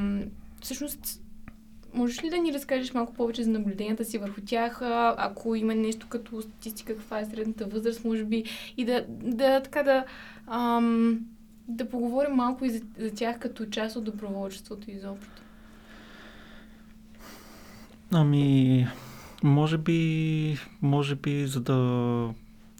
всъщност 0.61 1.21
Можеш 1.95 2.25
ли 2.25 2.31
да 2.31 2.39
ни 2.39 2.53
разкажеш 2.53 2.95
малко 2.95 3.15
повече 3.15 3.43
за 3.43 3.51
наблюденията 3.51 4.05
си 4.05 4.19
върху 4.19 4.41
тях, 4.47 4.79
ако 4.83 5.55
има 5.55 5.75
нещо 5.75 6.07
като 6.09 6.43
статистика, 6.43 6.97
каква 6.97 7.21
е 7.21 7.25
средната 7.25 7.67
възраст, 7.67 8.05
може 8.05 8.25
би, 8.25 8.45
и 8.77 8.85
да, 8.85 9.05
да 9.09 9.61
така 9.61 9.83
да, 9.83 10.05
ам, 10.47 11.21
да 11.69 11.89
поговорим 11.89 12.35
малко 12.35 12.65
и 12.65 12.71
за, 12.71 12.81
за 12.99 13.15
тях 13.15 13.39
като 13.39 13.67
част 13.67 13.97
от 13.97 14.05
доброволчеството 14.05 14.91
изобщо? 14.91 15.43
Ами, 18.13 18.87
може 19.45 19.79
би, 19.79 20.59
може 20.83 21.15
би 21.15 21.47
за, 21.47 21.61
да, 21.61 21.75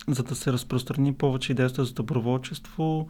за 0.09 0.23
да 0.23 0.35
се 0.35 0.53
разпространи 0.53 1.15
повече 1.15 1.53
идеята 1.53 1.85
за 1.85 1.95
доброволчество, 1.95 3.07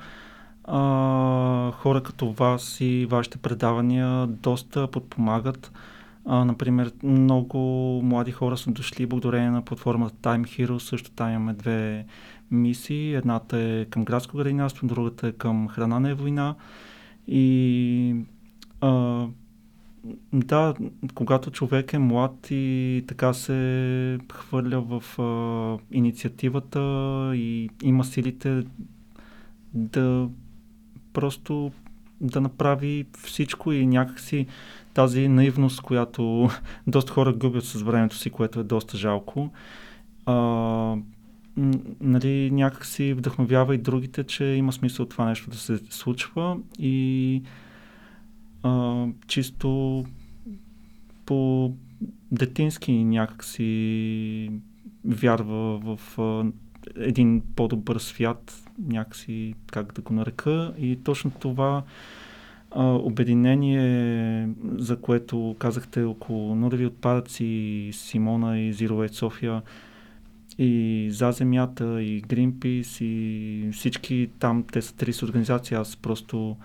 а, 0.64 1.72
хора 1.72 2.02
като 2.02 2.32
вас 2.32 2.80
и 2.80 3.06
вашите 3.11 3.38
предавания 3.38 4.26
доста 4.26 4.87
подпомагат. 4.87 5.72
А, 6.26 6.44
например, 6.44 6.92
много 7.02 7.58
млади 8.04 8.32
хора 8.32 8.56
са 8.56 8.70
дошли 8.70 9.06
благодарение 9.06 9.50
на 9.50 9.62
платформата 9.62 10.16
Time 10.16 10.42
Hero. 10.42 10.78
Също 10.78 11.11
там 11.11 11.30
имаме 11.30 11.52
две 11.52 12.06
мисии. 12.50 13.14
Едната 13.14 13.58
е 13.58 13.84
към 13.84 14.04
градско 14.04 14.37
градинарство, 14.37 14.87
другата 14.87 15.28
е 15.28 15.32
към 15.32 15.68
храна 15.68 16.00
на 16.00 16.14
война. 16.14 16.54
И 17.28 18.14
а, 18.80 19.26
да, 20.32 20.74
когато 21.14 21.50
човек 21.50 21.92
е 21.92 21.98
млад 21.98 22.46
и 22.50 23.04
така 23.08 23.32
се 23.32 24.18
хвърля 24.32 24.80
в 24.80 25.18
а, 25.18 25.94
инициативата 25.96 26.80
и 27.34 27.70
има 27.82 28.04
силите 28.04 28.62
да 29.74 30.28
просто 31.12 31.72
да 32.20 32.40
направи 32.40 33.06
всичко 33.24 33.72
и 33.72 33.87
някакси 33.87 34.46
тази 34.94 35.28
наивност, 35.28 35.80
която 35.80 36.50
доста 36.87 37.12
хора 37.12 37.32
губят 37.32 37.64
с 37.64 37.82
времето 37.82 38.16
си, 38.16 38.30
което 38.30 38.61
е 38.61 38.64
доста 38.64 38.96
жалко. 38.96 39.50
А, 40.26 40.96
нали, 42.00 42.50
някакси 42.50 43.12
вдъхновява 43.12 43.74
и 43.74 43.78
другите, 43.78 44.24
че 44.24 44.44
има 44.44 44.72
смисъл 44.72 45.06
това 45.06 45.24
нещо 45.24 45.50
да 45.50 45.56
се 45.56 45.78
случва 45.90 46.56
и 46.78 47.42
чисто 49.26 50.04
по 51.26 51.72
детински 52.33 53.04
някакси 53.04 54.50
вярва 55.04 55.78
в 55.78 56.18
а, 56.18 56.44
един 56.96 57.42
по-добър 57.57 57.98
свят, 57.98 58.64
някакси 58.78 59.54
как 59.72 59.92
да 59.92 60.02
го 60.02 60.14
нарека. 60.14 60.74
И 60.78 60.98
точно 61.04 61.31
това 61.31 61.83
а, 62.70 62.85
обединение, 62.85 64.48
за 64.76 65.00
което 65.00 65.57
казахте 65.59 66.02
около 66.02 66.54
нулеви 66.54 66.87
отпадъци, 66.87 67.90
Симона 67.92 68.61
и 68.61 68.74
Zero 68.74 69.12
Soфия, 69.12 69.62
и 70.59 71.09
За 71.12 71.33
земята, 71.33 72.02
и 72.02 72.22
Greenpeace, 72.22 73.04
и 73.04 73.72
всички 73.72 74.31
там, 74.38 74.64
те 74.72 74.83
са 74.83 74.92
30 74.92 75.22
организации, 75.22 75.76
аз 75.76 75.96
просто 75.96 76.57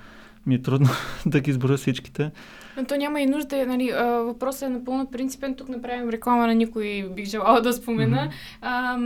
ми 0.46 0.56
е 0.56 0.62
трудно 0.62 0.90
да 1.26 1.40
ги 1.40 1.52
изборя 1.52 1.78
всичките. 1.78 2.32
Но 2.78 2.86
то 2.86 2.96
няма 2.96 3.22
и 3.22 3.26
нужда, 3.26 3.66
нали, 3.66 3.90
а, 3.90 4.04
въпросът 4.06 4.62
е 4.62 4.70
напълно 4.70 5.12
принципен. 5.12 5.56
Тук 5.56 5.70
направим 5.70 6.10
реклама 6.10 6.48
на 6.48 6.56
никой, 6.56 7.10
бих 7.16 7.26
желала 7.26 7.62
да 7.62 7.74
спомена. 7.74 8.30
Mm-hmm. 8.30 8.58
А, 8.62 8.98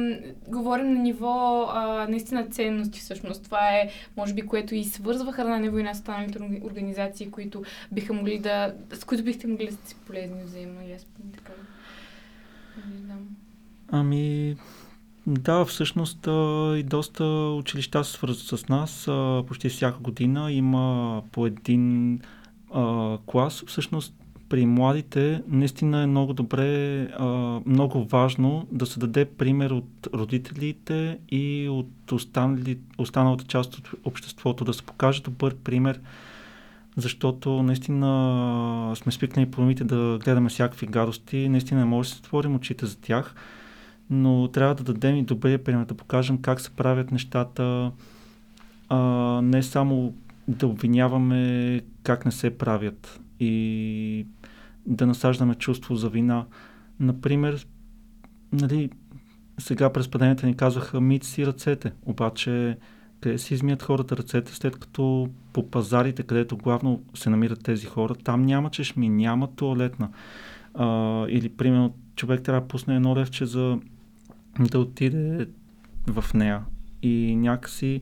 говорим 0.47 0.93
на 0.93 0.99
ниво 0.99 1.67
а, 1.73 2.07
наистина 2.09 2.45
ценности 2.45 2.99
всъщност. 2.99 3.43
Това 3.43 3.69
е, 3.69 3.89
може 4.17 4.33
би, 4.33 4.41
което 4.41 4.75
и 4.75 4.83
свързва 4.83 5.33
храна 5.33 5.59
на 5.59 5.71
война 5.71 5.93
с 5.93 5.97
останалите 5.97 6.39
организации, 6.63 7.31
които 7.31 7.63
биха 7.91 8.13
могли 8.13 8.39
да, 8.39 8.73
с 8.93 9.03
които 9.03 9.23
бихте 9.23 9.47
могли 9.47 9.65
да 9.65 9.73
сте 9.73 9.95
полезни 10.07 10.43
взаимно. 10.43 10.81
И 10.89 10.93
аз 10.93 11.05
така. 11.33 11.53
Не 12.93 13.01
знам. 13.05 13.19
Ами, 13.91 14.55
да, 15.27 15.65
всъщност 15.65 16.27
и 16.77 16.83
доста 16.83 17.25
училища 17.59 18.03
се 18.03 18.11
свързват 18.11 18.59
с 18.59 18.67
нас. 18.69 19.09
Почти 19.47 19.69
всяка 19.69 19.99
година 19.99 20.51
има 20.51 21.23
по 21.31 21.47
един 21.47 22.19
а, 22.73 23.17
клас. 23.25 23.63
Всъщност 23.67 24.13
при 24.49 24.65
младите 24.65 25.41
наистина 25.47 26.01
е 26.01 26.07
много 26.07 26.33
добре, 26.33 27.01
а, 27.03 27.25
много 27.65 28.03
важно 28.03 28.67
да 28.71 28.85
се 28.85 28.99
даде 28.99 29.25
пример 29.25 29.71
от 29.71 30.07
родителите 30.13 31.19
и 31.29 31.69
от 31.69 32.11
останали, 32.11 32.77
останалата 32.97 33.43
част 33.43 33.75
от 33.75 33.89
обществото, 34.03 34.65
да 34.65 34.73
се 34.73 34.83
покаже 34.83 35.21
добър 35.21 35.55
пример, 35.55 35.99
защото 36.97 37.63
наистина 37.63 38.93
сме 38.95 39.11
свикнали 39.11 39.51
по 39.51 39.61
да 39.65 40.19
гледаме 40.23 40.49
всякакви 40.49 40.87
гадости, 40.87 41.49
наистина 41.49 41.85
може 41.85 42.09
да 42.09 42.15
се 42.15 42.19
отворим 42.19 42.55
очите 42.55 42.85
за 42.85 42.97
тях 43.01 43.35
но 44.09 44.47
трябва 44.47 44.75
да 44.75 44.83
дадем 44.83 45.15
и 45.15 45.23
добрия 45.23 45.63
пример, 45.63 45.85
да 45.85 45.93
покажем 45.93 46.37
как 46.41 46.61
се 46.61 46.69
правят 46.69 47.11
нещата, 47.11 47.91
а, 48.89 48.97
не 49.43 49.63
само 49.63 50.13
да 50.47 50.67
обвиняваме 50.67 51.81
как 52.03 52.25
не 52.25 52.31
се 52.31 52.57
правят 52.57 53.19
и 53.39 54.25
да 54.85 55.05
насаждаме 55.05 55.55
чувство 55.55 55.95
за 55.95 56.09
вина. 56.09 56.45
Например, 56.99 57.67
нали, 58.53 58.89
сега 59.59 59.93
през 59.93 60.07
паденията 60.07 60.47
ни 60.47 60.57
казваха 60.57 61.01
мит 61.01 61.23
си 61.23 61.45
ръцете, 61.45 61.91
обаче 62.05 62.77
къде 63.21 63.37
си 63.37 63.53
измият 63.53 63.83
хората 63.83 64.17
ръцете, 64.17 64.55
след 64.55 64.79
като 64.79 65.29
по 65.53 65.69
пазарите, 65.69 66.23
където 66.23 66.57
главно 66.57 67.03
се 67.13 67.29
намират 67.29 67.63
тези 67.63 67.85
хора, 67.85 68.15
там 68.15 68.41
няма 68.41 68.69
чешми, 68.69 69.09
няма 69.09 69.47
туалетна. 69.47 70.09
А, 70.73 71.25
или, 71.29 71.49
примерно, 71.49 71.93
човек 72.15 72.41
трябва 72.41 72.61
да 72.61 72.67
пусне 72.67 72.95
едно 72.95 73.15
левче 73.15 73.45
за 73.45 73.79
да 74.59 74.79
отиде 74.79 75.47
в 76.07 76.33
нея. 76.33 76.61
И 77.01 77.35
някакси 77.35 78.01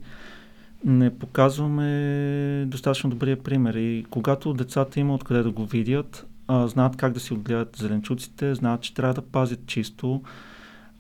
не 0.86 1.18
показваме 1.18 2.66
достатъчно 2.68 3.10
добрия 3.10 3.44
пример. 3.44 3.74
И 3.74 4.06
когато 4.10 4.54
децата 4.54 5.00
има 5.00 5.16
откъде 5.16 5.44
да 5.44 5.52
го 5.52 5.66
видят, 5.66 6.28
а, 6.48 6.68
знаят 6.68 6.96
как 6.96 7.14
да 7.14 7.20
си 7.20 7.34
отгледат 7.34 7.76
зеленчуците, 7.76 8.56
знаят, 8.56 8.82
че 8.82 8.94
трябва 8.94 9.14
да 9.14 9.22
пазят 9.22 9.66
чисто 9.66 10.22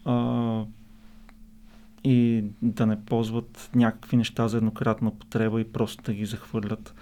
а, 0.05 0.63
и 2.03 2.43
да 2.61 2.85
не 2.85 3.05
ползват 3.05 3.69
някакви 3.75 4.17
неща 4.17 4.47
за 4.47 4.57
еднократна 4.57 5.11
потреба 5.11 5.61
и 5.61 5.71
просто 5.71 6.03
да 6.03 6.13
ги 6.13 6.25
захвърлят. 6.25 6.95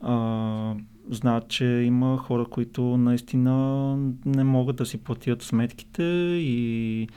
А, 0.00 0.74
знаят, 1.10 1.48
че 1.48 1.64
има 1.64 2.18
хора, 2.18 2.44
които 2.44 2.82
наистина 2.82 3.96
не 4.24 4.44
могат 4.44 4.76
да 4.76 4.86
си 4.86 4.98
платят 4.98 5.42
сметките 5.42 6.02
и 6.40 7.08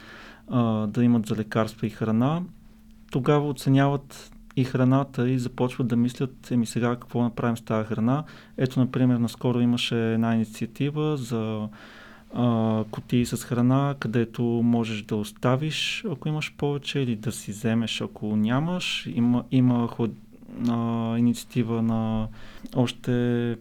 а, 0.50 0.88
да 0.88 1.04
имат 1.04 1.26
за 1.26 1.36
лекарства 1.36 1.88
и 1.88 1.90
храна, 1.90 2.42
тогава 3.12 3.50
оценяват 3.50 4.32
и 4.56 4.64
храната 4.64 5.30
и 5.30 5.40
започват 5.40 5.88
да 5.88 5.96
мислят, 5.96 6.52
еми 6.52 6.66
сега 6.66 6.96
какво 6.96 7.24
направим 7.24 7.58
с 7.58 7.62
тази 7.62 7.88
храна. 7.88 8.24
Ето, 8.58 8.80
например, 8.80 9.18
наскоро 9.18 9.60
имаше 9.60 10.14
една 10.14 10.36
инициатива 10.36 11.18
за 11.18 11.70
а, 12.34 12.84
кутии 12.92 13.26
с 13.26 13.38
храна, 13.38 13.96
където 14.00 14.44
можеш 14.44 15.02
да 15.02 15.16
оставиш, 15.16 16.06
ако 16.12 16.28
имаш 16.28 16.54
повече, 16.58 17.00
или 17.00 17.16
да 17.16 17.32
си 17.32 17.52
вземеш, 17.52 18.02
ако 18.02 18.36
нямаш. 18.36 19.08
Има, 19.16 19.44
има 19.52 19.88
ход, 19.88 20.12
а, 20.70 21.18
инициатива 21.18 21.82
на 21.82 22.28
още 22.76 23.58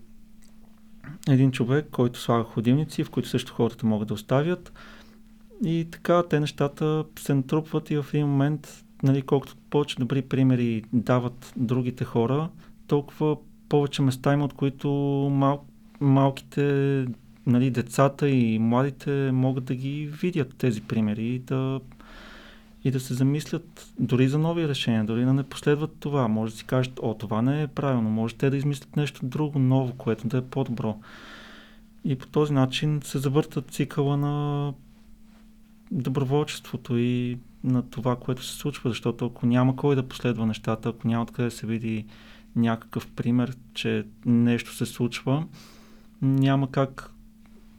един 1.29 1.51
човек, 1.51 1.88
който 1.90 2.20
слага 2.20 2.44
ходилници, 2.44 3.05
в 3.05 3.11
които 3.11 3.29
също 3.29 3.55
хората 3.55 3.87
могат 3.87 4.09
да 4.09 4.14
оставят. 4.14 4.72
И 5.64 5.86
така 5.90 6.22
те 6.30 6.40
нещата 6.40 7.04
се 7.18 7.34
натрупват 7.34 7.90
и 7.90 7.96
в 7.96 8.06
един 8.14 8.26
момент, 8.26 8.84
нали, 9.02 9.22
колкото 9.22 9.56
повече 9.70 9.96
добри 9.98 10.22
примери 10.22 10.82
дават 10.92 11.52
другите 11.56 12.04
хора, 12.04 12.48
толкова 12.86 13.36
повече 13.68 14.02
места 14.02 14.32
има, 14.32 14.44
от 14.44 14.52
които 14.52 14.88
мал, 15.32 15.64
малките 16.00 17.06
нали, 17.46 17.70
децата 17.70 18.28
и 18.28 18.58
младите 18.58 19.32
могат 19.32 19.64
да 19.64 19.74
ги 19.74 20.06
видят 20.06 20.54
тези 20.58 20.80
примери 20.80 21.26
и 21.26 21.38
да, 21.38 21.80
и 22.84 22.90
да 22.90 23.00
се 23.00 23.14
замислят 23.14 23.92
дори 23.98 24.28
за 24.28 24.38
нови 24.38 24.68
решения, 24.68 25.04
дори 25.04 25.24
да 25.24 25.32
не 25.32 25.42
последват 25.42 25.96
това. 26.00 26.28
Може 26.28 26.52
да 26.52 26.58
си 26.58 26.64
кажат, 26.64 27.00
о, 27.02 27.14
това 27.14 27.42
не 27.42 27.62
е 27.62 27.66
правилно, 27.66 28.10
може 28.10 28.34
те 28.34 28.50
да 28.50 28.56
измислят 28.56 28.96
нещо 28.96 29.26
друго, 29.26 29.58
ново, 29.58 29.92
което 29.92 30.28
да 30.28 30.38
е 30.38 30.42
по-добро. 30.42 30.98
И 32.04 32.16
по 32.16 32.26
този 32.26 32.52
начин 32.52 33.00
се 33.04 33.18
завъртат 33.18 33.70
цикъла 33.70 34.16
на 34.16 34.72
доброволчеството 35.90 36.96
и 36.96 37.38
на 37.64 37.83
това, 37.83 38.16
което 38.16 38.44
се 38.44 38.57
случва, 38.57 38.90
защото 38.90 39.27
ако 39.27 39.46
няма 39.46 39.77
кой 39.77 39.96
да 39.96 40.09
последва 40.09 40.46
нещата, 40.46 40.88
ако 40.88 41.09
няма 41.09 41.22
откъде 41.22 41.48
да 41.48 41.51
се 41.51 41.66
види 41.66 42.07
някакъв 42.57 43.11
пример, 43.11 43.57
че 43.74 44.07
нещо 44.27 44.74
се 44.74 44.87
случва, 44.87 45.46
няма 46.22 46.70
как 46.70 47.12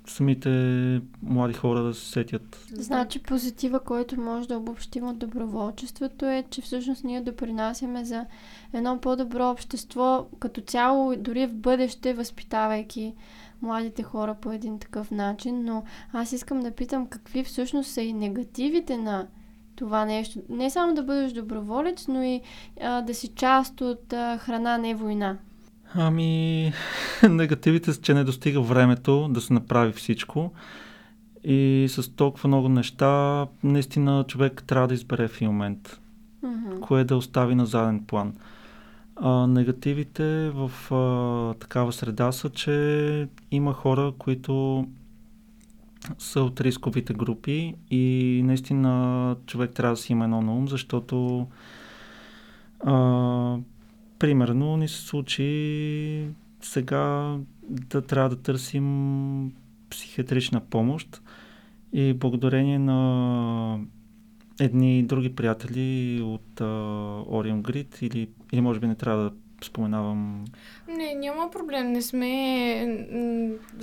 самите 0.07 1.01
млади 1.23 1.53
хора 1.53 1.83
да 1.83 1.93
се 1.93 2.11
сетят. 2.11 2.65
Значи 2.73 3.23
позитива, 3.23 3.79
който 3.79 4.21
може 4.21 4.47
да 4.47 4.57
обобщим 4.57 5.07
от 5.07 5.19
доброволчеството 5.19 6.25
е, 6.25 6.43
че 6.49 6.61
всъщност 6.61 7.03
ние 7.03 7.21
допринасяме 7.21 8.05
за 8.05 8.25
едно 8.73 9.01
по-добро 9.01 9.49
общество 9.49 10.27
като 10.39 10.61
цяло, 10.61 11.15
дори 11.17 11.47
в 11.47 11.53
бъдеще, 11.53 12.13
възпитавайки 12.13 13.13
младите 13.61 14.03
хора 14.03 14.35
по 14.41 14.51
един 14.51 14.79
такъв 14.79 15.11
начин, 15.11 15.63
но 15.63 15.83
аз 16.13 16.31
искам 16.31 16.59
да 16.59 16.71
питам 16.71 17.07
какви 17.07 17.43
всъщност 17.43 17.91
са 17.91 18.01
и 18.01 18.13
негативите 18.13 18.97
на 18.97 19.27
това 19.75 20.05
нещо. 20.05 20.39
Не 20.49 20.69
само 20.69 20.95
да 20.95 21.03
бъдеш 21.03 21.31
доброволец, 21.31 22.07
но 22.07 22.23
и 22.23 22.41
а, 22.81 23.01
да 23.01 23.13
си 23.13 23.27
част 23.27 23.81
от 23.81 24.13
а, 24.13 24.37
храна, 24.37 24.77
не 24.77 24.95
война. 24.95 25.37
Ами, 25.93 26.73
негативите 27.29 27.93
са, 27.93 28.01
че 28.01 28.13
не 28.13 28.23
достига 28.23 28.61
времето 28.61 29.27
да 29.27 29.41
се 29.41 29.53
направи 29.53 29.91
всичко. 29.91 30.51
И 31.43 31.87
с 31.89 32.15
толкова 32.15 32.47
много 32.47 32.69
неща, 32.69 33.45
наистина 33.63 34.25
човек 34.27 34.63
трябва 34.67 34.87
да 34.87 34.93
избере 34.93 35.27
в 35.27 35.35
един 35.35 35.47
момент. 35.47 35.99
Mm-hmm. 36.43 36.79
Кое 36.79 37.03
да 37.03 37.17
остави 37.17 37.55
на 37.55 37.65
заден 37.65 38.03
план. 38.07 38.33
А, 39.21 39.47
негативите 39.47 40.49
в 40.49 40.71
а, 40.93 41.53
такава 41.59 41.93
среда 41.93 42.31
са, 42.31 42.49
че 42.49 43.27
има 43.51 43.73
хора, 43.73 44.13
които 44.17 44.85
са 46.17 46.41
от 46.41 46.61
рисковите 46.61 47.13
групи 47.13 47.75
и 47.91 48.41
наистина 48.45 49.35
човек 49.45 49.71
трябва 49.71 49.95
да 49.95 50.01
си 50.01 50.11
има 50.11 50.23
едно 50.23 50.41
на 50.41 50.53
ум, 50.55 50.67
защото 50.67 51.47
а, 52.79 53.57
примерно 54.19 54.77
ни 54.77 54.87
се 54.87 55.01
случи 55.01 56.27
сега 56.61 57.37
да 57.63 58.01
трябва 58.01 58.29
да 58.29 58.41
търсим 58.41 59.53
психиатрична 59.89 60.61
помощ 60.61 61.21
и 61.93 62.13
благодарение 62.13 62.79
на 62.79 63.79
едни 64.59 65.03
други 65.03 65.35
приятели 65.35 66.21
от 66.21 66.61
Орион 67.31 67.61
Грид 67.61 67.97
или, 68.01 68.29
или 68.51 68.61
може 68.61 68.79
би 68.79 68.87
не 68.87 68.95
трябва 68.95 69.23
да 69.23 69.31
споменавам. 69.65 70.45
Не, 70.87 71.15
няма 71.15 71.51
проблем. 71.51 71.91
Не 71.91 72.01
сме. 72.01 72.99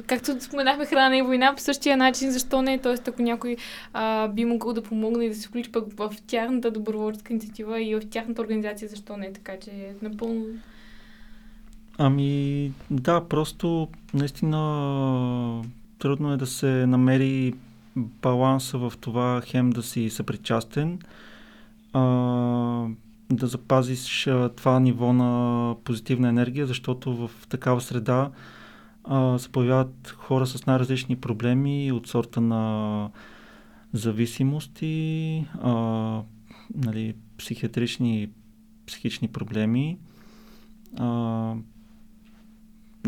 Както 0.07 0.41
споменахме 0.41 0.87
храна 0.87 1.17
и 1.17 1.23
война 1.23 1.55
по 1.55 1.61
същия 1.61 1.97
начин, 1.97 2.31
защо 2.31 2.63
не? 2.63 2.79
Тоест, 2.79 3.09
ако 3.09 3.23
някой 3.23 3.57
а, 3.93 4.29
би 4.29 4.45
могъл 4.45 4.73
да 4.73 4.83
помогне 4.83 5.25
и 5.25 5.29
да 5.29 5.35
се 5.35 5.49
включи 5.49 5.73
пък 5.73 5.85
в 5.97 6.15
тяхната 6.27 6.71
доброволческа 6.71 7.33
инициатива 7.33 7.83
и 7.83 7.95
в 7.95 8.01
тяхната 8.11 8.43
организация, 8.43 8.89
защо 8.89 9.17
не? 9.17 9.33
Така 9.33 9.53
че 9.65 9.71
напълно. 10.03 10.45
Ами, 11.99 12.73
да, 12.91 13.29
просто 13.29 13.89
наистина 14.15 15.63
трудно 15.99 16.33
е 16.33 16.37
да 16.37 16.47
се 16.47 16.67
намери 16.67 17.55
баланса 17.97 18.79
в 18.79 18.93
това 19.01 19.43
хем 19.47 19.71
да 19.71 19.83
си 19.83 20.11
съпричастен, 20.11 20.99
а, 21.93 22.01
да 23.31 23.47
запазиш 23.47 24.27
а, 24.27 24.49
това 24.49 24.81
ниво 24.81 25.13
на 25.13 25.75
позитивна 25.85 26.29
енергия, 26.29 26.67
защото 26.67 27.17
в 27.17 27.31
такава 27.49 27.81
среда 27.81 28.31
а, 29.05 29.39
се 29.39 29.49
появяват 29.49 30.15
хора 30.19 30.47
с 30.47 30.67
най-различни 30.67 31.17
проблеми 31.17 31.93
от 31.93 32.07
сорта 32.07 32.41
на 32.41 33.11
зависимости, 33.93 35.47
а, 35.63 35.73
нали, 36.75 37.15
психиатрични 37.39 38.31
психични 38.87 39.29
проблеми, 39.29 39.99
а, 40.99 41.55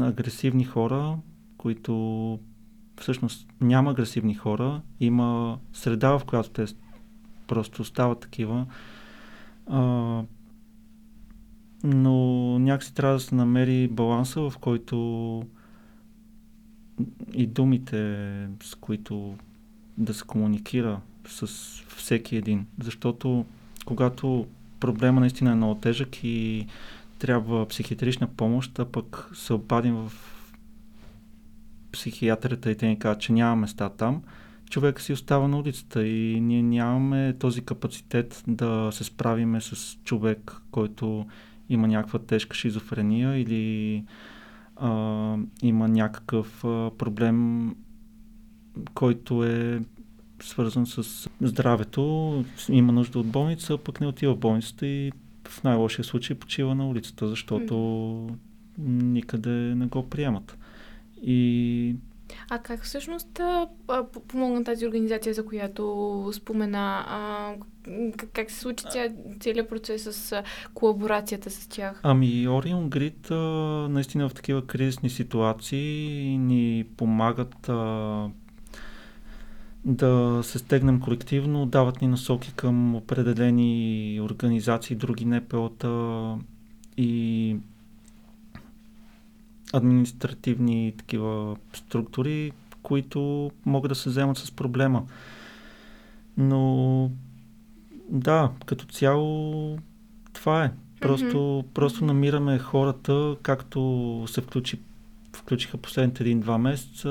агресивни 0.00 0.64
хора, 0.64 1.18
които 1.58 2.38
всъщност 3.00 3.48
няма 3.60 3.90
агресивни 3.90 4.34
хора, 4.34 4.82
има 5.00 5.58
среда, 5.72 6.18
в 6.18 6.24
която 6.24 6.50
те 6.50 6.64
просто 7.46 7.84
стават 7.84 8.20
такива. 8.20 8.66
А, 9.68 10.22
но 11.84 12.14
някакси 12.58 12.94
трябва 12.94 13.14
да 13.14 13.20
се 13.20 13.34
намери 13.34 13.88
баланса, 13.88 14.50
в 14.50 14.58
който 14.58 15.42
и 17.32 17.46
думите, 17.46 17.96
с 18.62 18.74
които 18.74 19.34
да 19.98 20.14
се 20.14 20.24
комуникира 20.24 21.00
с 21.26 21.46
всеки 21.96 22.36
един. 22.36 22.66
Защото 22.82 23.44
когато 23.84 24.46
проблема 24.80 25.20
наистина 25.20 25.50
е 25.50 25.54
много 25.54 25.74
тежък 25.74 26.24
и 26.24 26.66
трябва 27.18 27.68
психиатрична 27.68 28.26
помощ, 28.26 28.78
а 28.78 28.84
пък 28.84 29.30
се 29.34 29.52
обадим 29.52 29.94
в 29.94 30.12
психиатрията 31.92 32.70
и 32.70 32.76
те 32.76 32.86
ни 32.86 32.98
казват, 32.98 33.20
че 33.20 33.32
няма 33.32 33.56
места 33.56 33.88
там, 33.88 34.22
човек 34.70 35.00
си 35.00 35.12
остава 35.12 35.48
на 35.48 35.58
улицата 35.58 36.06
и 36.06 36.40
ние 36.40 36.62
нямаме 36.62 37.36
този 37.38 37.60
капацитет 37.60 38.44
да 38.48 38.88
се 38.92 39.04
справиме 39.04 39.60
с 39.60 39.98
човек, 40.04 40.56
който 40.70 41.26
има 41.68 41.88
някаква 41.88 42.18
тежка 42.18 42.56
шизофрения 42.56 43.38
или 43.38 44.04
а, 44.76 45.36
има 45.62 45.88
някакъв 45.88 46.64
а, 46.64 46.90
проблем, 46.98 47.70
който 48.94 49.44
е 49.44 49.80
свързан 50.42 50.86
с 50.86 51.28
здравето, 51.40 52.44
има 52.68 52.92
нужда 52.92 53.18
от 53.18 53.26
болница, 53.26 53.78
пък 53.78 54.00
не 54.00 54.06
отива 54.06 54.34
в 54.34 54.38
болницата 54.38 54.86
и 54.86 55.12
в 55.48 55.64
най-лошия 55.64 56.04
случай 56.04 56.36
почива 56.36 56.74
на 56.74 56.88
улицата, 56.88 57.28
защото 57.28 58.36
никъде 58.78 59.50
не 59.50 59.86
го 59.86 60.10
приемат. 60.10 60.58
И 61.22 61.96
а 62.50 62.58
как 62.58 62.84
всъщност 62.84 63.40
помогна 64.28 64.64
тази 64.64 64.86
организация, 64.86 65.34
за 65.34 65.46
която 65.46 66.30
спомена? 66.32 67.04
А, 67.08 67.54
как, 68.16 68.30
как 68.32 68.50
се 68.50 68.60
случи 68.60 68.84
ця, 68.90 69.08
целият 69.40 69.68
процес 69.68 70.02
с 70.02 70.42
колаборацията 70.74 71.50
с 71.50 71.66
тях? 71.66 72.00
Ами, 72.02 72.48
Orion 72.48 72.88
Grid 72.88 73.30
а, 73.30 73.88
наистина 73.88 74.28
в 74.28 74.34
такива 74.34 74.66
кризисни 74.66 75.10
ситуации 75.10 76.38
ни 76.38 76.86
помагат 76.96 77.68
а, 77.68 78.30
да 79.84 80.40
се 80.42 80.58
стегнем 80.58 81.00
колективно, 81.00 81.66
дават 81.66 82.02
ни 82.02 82.08
насоки 82.08 82.52
към 82.56 82.94
определени 82.94 84.20
организации, 84.22 84.96
други 84.96 85.24
НПО-та 85.24 86.34
и 86.96 87.56
административни 89.72 90.94
такива 90.98 91.56
структури, 91.72 92.52
които 92.82 93.50
могат 93.66 93.88
да 93.88 93.94
се 93.94 94.08
вземат 94.08 94.36
с 94.36 94.50
проблема. 94.50 95.06
Но 96.36 97.10
да, 98.08 98.50
като 98.66 98.86
цяло 98.86 99.78
това 100.32 100.64
е. 100.64 100.72
Просто, 101.00 101.26
mm-hmm. 101.26 101.66
просто 101.74 102.04
намираме 102.04 102.58
хората, 102.58 103.36
както 103.42 104.24
се 104.26 104.40
включи, 104.40 104.80
включиха 105.36 105.76
последните 105.78 106.22
един-два 106.22 106.58
месеца 106.58 107.10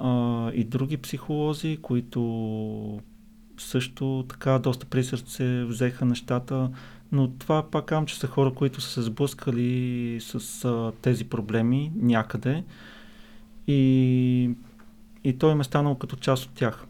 а, 0.00 0.50
и 0.52 0.64
други 0.64 0.96
психолози, 0.96 1.78
които 1.82 3.00
също 3.58 4.24
така 4.28 4.58
доста 4.58 4.86
при 4.86 5.04
сърце 5.04 5.64
взеха 5.64 6.04
нещата, 6.04 6.70
но 7.14 7.30
това 7.30 7.70
пак 7.70 7.84
казвам, 7.84 8.06
че 8.06 8.18
са 8.18 8.26
хора, 8.26 8.54
които 8.54 8.80
са 8.80 8.90
се 8.90 9.02
сблъскали 9.02 10.18
с 10.20 10.64
а, 10.64 10.92
тези 11.02 11.24
проблеми 11.24 11.92
някъде 11.96 12.64
и, 13.66 14.50
и 15.24 15.38
той 15.38 15.52
им 15.52 15.60
е 15.60 15.64
станал 15.64 15.94
като 15.94 16.16
част 16.16 16.44
от 16.44 16.50
тях. 16.54 16.84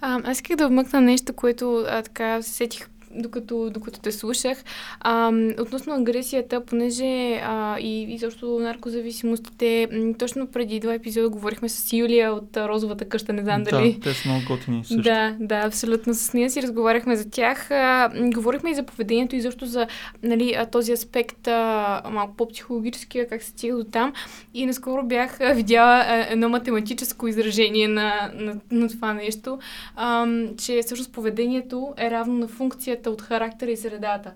А, 0.00 0.20
аз 0.24 0.36
исках 0.36 0.56
да 0.56 0.68
вмъкна 0.68 1.00
нещо, 1.00 1.32
което 1.32 1.84
а, 1.88 2.02
така 2.02 2.42
сетих 2.42 2.88
докато, 3.14 3.70
докато 3.70 4.00
те 4.00 4.12
слушах. 4.12 4.64
А, 5.00 5.32
относно 5.60 5.94
агресията, 5.94 6.64
понеже 6.64 7.34
а, 7.34 7.78
и, 7.80 8.02
и 8.02 8.18
също 8.18 8.58
наркозависимостите, 8.58 9.88
точно 10.18 10.46
преди 10.46 10.80
два 10.80 10.94
епизода 10.94 11.28
говорихме 11.28 11.68
с 11.68 11.92
Юлия 11.92 12.32
от 12.32 12.56
Розовата 12.56 13.04
къща, 13.04 13.32
не 13.32 13.42
знам 13.42 13.62
дали. 13.62 13.92
Да, 13.92 14.00
те 14.00 14.14
са 14.14 14.28
много 14.28 14.44
готини 14.48 14.84
също. 14.84 15.02
Да, 15.02 15.36
да, 15.40 15.56
абсолютно. 15.66 16.14
С 16.14 16.32
нея 16.32 16.50
си 16.50 16.62
разговаряхме 16.62 17.16
за 17.16 17.30
тях. 17.30 17.70
А, 17.70 18.10
говорихме 18.34 18.70
и 18.70 18.74
за 18.74 18.82
поведението 18.82 19.36
и 19.36 19.40
защо 19.40 19.66
за 19.66 19.86
нали, 20.22 20.56
този 20.72 20.92
аспект 20.92 21.48
а, 21.48 22.02
малко 22.10 22.34
по-психологически, 22.36 23.26
как 23.30 23.42
се 23.42 23.50
стига 23.50 23.76
до 23.76 23.84
там. 23.84 24.12
И 24.54 24.66
наскоро 24.66 25.02
бях 25.02 25.38
видяла 25.54 26.04
едно 26.30 26.48
математическо 26.48 27.26
изражение 27.26 27.88
на, 27.88 28.30
на, 28.34 28.56
на 28.70 28.88
това 28.88 29.14
нещо, 29.14 29.58
а, 29.96 30.26
че 30.58 30.80
всъщност 30.82 31.12
поведението 31.12 31.94
е 31.96 32.10
равно 32.10 32.34
на 32.34 32.48
функция 32.48 32.97
различията 32.98 33.10
от 33.10 33.22
характера 33.22 33.70
и 33.70 33.76
средата. 33.76 34.32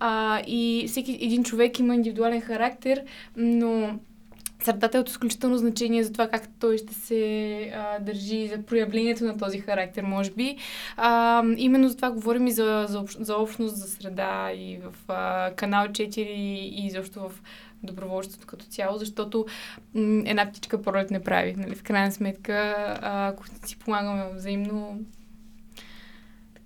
А, 0.00 0.40
и 0.46 0.84
всеки 0.88 1.18
един 1.20 1.44
човек 1.44 1.78
има 1.78 1.94
индивидуален 1.94 2.40
характер, 2.40 3.04
но 3.36 3.98
средата 4.62 4.98
е 4.98 5.00
от 5.00 5.08
изключително 5.08 5.58
значение 5.58 6.04
за 6.04 6.12
това 6.12 6.28
как 6.28 6.48
той 6.60 6.78
ще 6.78 6.94
се 6.94 7.72
а, 7.74 7.98
държи 7.98 8.48
за 8.48 8.62
проявлението 8.62 9.24
на 9.24 9.36
този 9.38 9.58
характер, 9.58 10.02
може 10.02 10.30
би. 10.30 10.56
А, 10.96 11.42
именно 11.56 11.88
за 11.88 11.96
това 11.96 12.10
говорим 12.10 12.46
и 12.46 12.52
за, 12.52 12.86
за, 12.88 13.04
за 13.20 13.36
общност, 13.36 13.76
за 13.76 13.88
среда 13.88 14.52
и 14.52 14.78
в 14.78 14.94
а, 15.08 15.50
канал 15.56 15.88
4 15.88 16.18
и 16.18 16.86
изобщо 16.86 17.20
в 17.20 17.32
доброволчеството 17.82 18.46
като 18.46 18.64
цяло, 18.64 18.98
защото 18.98 19.46
една 20.24 20.46
птичка 20.46 20.82
пролет 20.82 21.10
не 21.10 21.20
прави. 21.20 21.54
Нали? 21.56 21.74
В 21.74 21.82
крайна 21.82 22.12
сметка, 22.12 22.98
ако 23.02 23.44
си 23.66 23.78
помагаме 23.78 24.24
взаимно, 24.34 25.00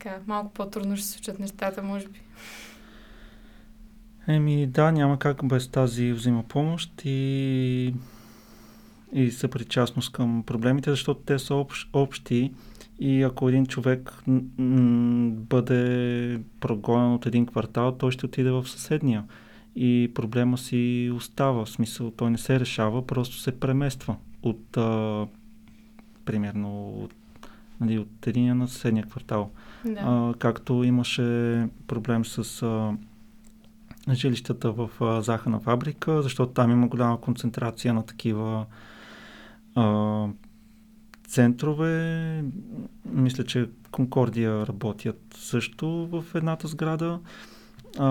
така, 0.06 0.20
малко 0.26 0.52
по-трудно 0.52 0.96
ще 0.96 1.06
се 1.06 1.12
случат 1.12 1.38
нещата, 1.38 1.82
може 1.82 2.08
би. 2.08 2.20
Еми 4.28 4.66
да, 4.66 4.92
няма 4.92 5.18
как 5.18 5.48
без 5.48 5.68
тази 5.68 6.12
взаимопомощ 6.12 7.02
и, 7.04 7.94
и 9.12 9.30
съпричастност 9.30 10.12
към 10.12 10.42
проблемите, 10.46 10.90
защото 10.90 11.20
те 11.20 11.38
са 11.38 11.54
общ, 11.54 11.88
общи 11.92 12.52
и 12.98 13.22
ако 13.22 13.48
един 13.48 13.66
човек 13.66 14.12
м- 14.26 15.30
бъде 15.30 16.40
прогонен 16.60 17.12
от 17.12 17.26
един 17.26 17.46
квартал, 17.46 17.92
той 17.92 18.10
ще 18.10 18.26
отиде 18.26 18.50
в 18.50 18.68
съседния 18.68 19.24
и 19.76 20.10
проблема 20.14 20.58
си 20.58 21.10
остава. 21.14 21.64
В 21.64 21.70
смисъл, 21.70 22.10
той 22.10 22.30
не 22.30 22.38
се 22.38 22.60
решава, 22.60 23.06
просто 23.06 23.36
се 23.36 23.60
премества 23.60 24.16
от 24.42 24.76
а, 24.76 25.26
примерно 26.24 26.88
от, 26.88 27.14
нали, 27.80 27.98
от 27.98 28.26
един 28.26 28.58
на 28.58 28.68
съседния 28.68 29.04
квартал. 29.06 29.50
Да. 29.86 30.00
А, 30.04 30.34
както 30.38 30.84
имаше 30.84 31.68
проблем 31.86 32.24
с 32.24 32.62
а, 32.62 32.96
жилищата 34.14 34.72
в 34.72 34.90
а, 35.00 35.22
захана 35.22 35.60
фабрика, 35.60 36.22
защото 36.22 36.52
там 36.52 36.70
има 36.70 36.88
голяма 36.88 37.20
концентрация 37.20 37.94
на 37.94 38.06
такива 38.06 38.66
а, 39.74 40.26
центрове. 41.28 42.44
Мисля, 43.04 43.44
че 43.44 43.68
Конкордия 43.90 44.66
работят 44.66 45.20
също 45.34 45.88
в 45.88 46.24
едната 46.34 46.68
сграда, 46.68 47.20
а, 47.98 48.06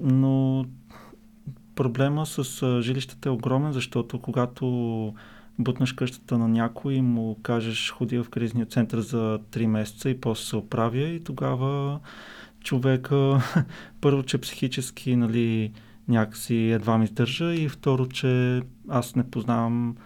но 0.00 0.64
проблема 1.74 2.26
с 2.26 2.62
а, 2.62 2.82
жилищата 2.82 3.28
е 3.28 3.32
огромен, 3.32 3.72
защото 3.72 4.20
когато 4.20 4.66
бутнеш 5.58 5.92
къщата 5.92 6.38
на 6.38 6.48
някой 6.48 6.94
и 6.94 7.02
му 7.02 7.36
кажеш 7.42 7.90
ходи 7.90 8.18
в 8.18 8.30
кризния 8.30 8.66
център 8.66 9.00
за 9.00 9.40
3 9.50 9.66
месеца 9.66 10.10
и 10.10 10.20
после 10.20 10.44
се 10.44 10.56
оправя 10.56 10.98
и 10.98 11.24
тогава 11.24 12.00
човека 12.60 13.42
първо, 14.00 14.22
че 14.22 14.38
психически 14.38 15.16
нали, 15.16 15.72
някакси 16.08 16.56
едва 16.56 16.98
ми 16.98 17.04
издържа 17.04 17.54
и 17.54 17.68
второ, 17.68 18.06
че 18.06 18.62
аз 18.88 19.16
не 19.16 19.30
познавам 19.30 19.96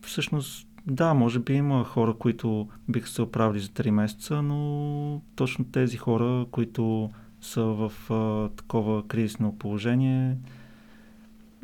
всъщност 0.00 0.68
да, 0.86 1.14
може 1.14 1.38
би 1.38 1.52
има 1.52 1.84
хора, 1.84 2.14
които 2.18 2.68
биха 2.88 3.08
се 3.08 3.22
оправили 3.22 3.60
за 3.60 3.68
3 3.68 3.90
месеца, 3.90 4.42
но 4.42 5.22
точно 5.36 5.64
тези 5.64 5.96
хора, 5.96 6.46
които 6.50 7.10
са 7.40 7.62
в 7.62 7.92
а, 8.10 8.48
такова 8.56 9.08
кризисно 9.08 9.58
положение, 9.58 10.36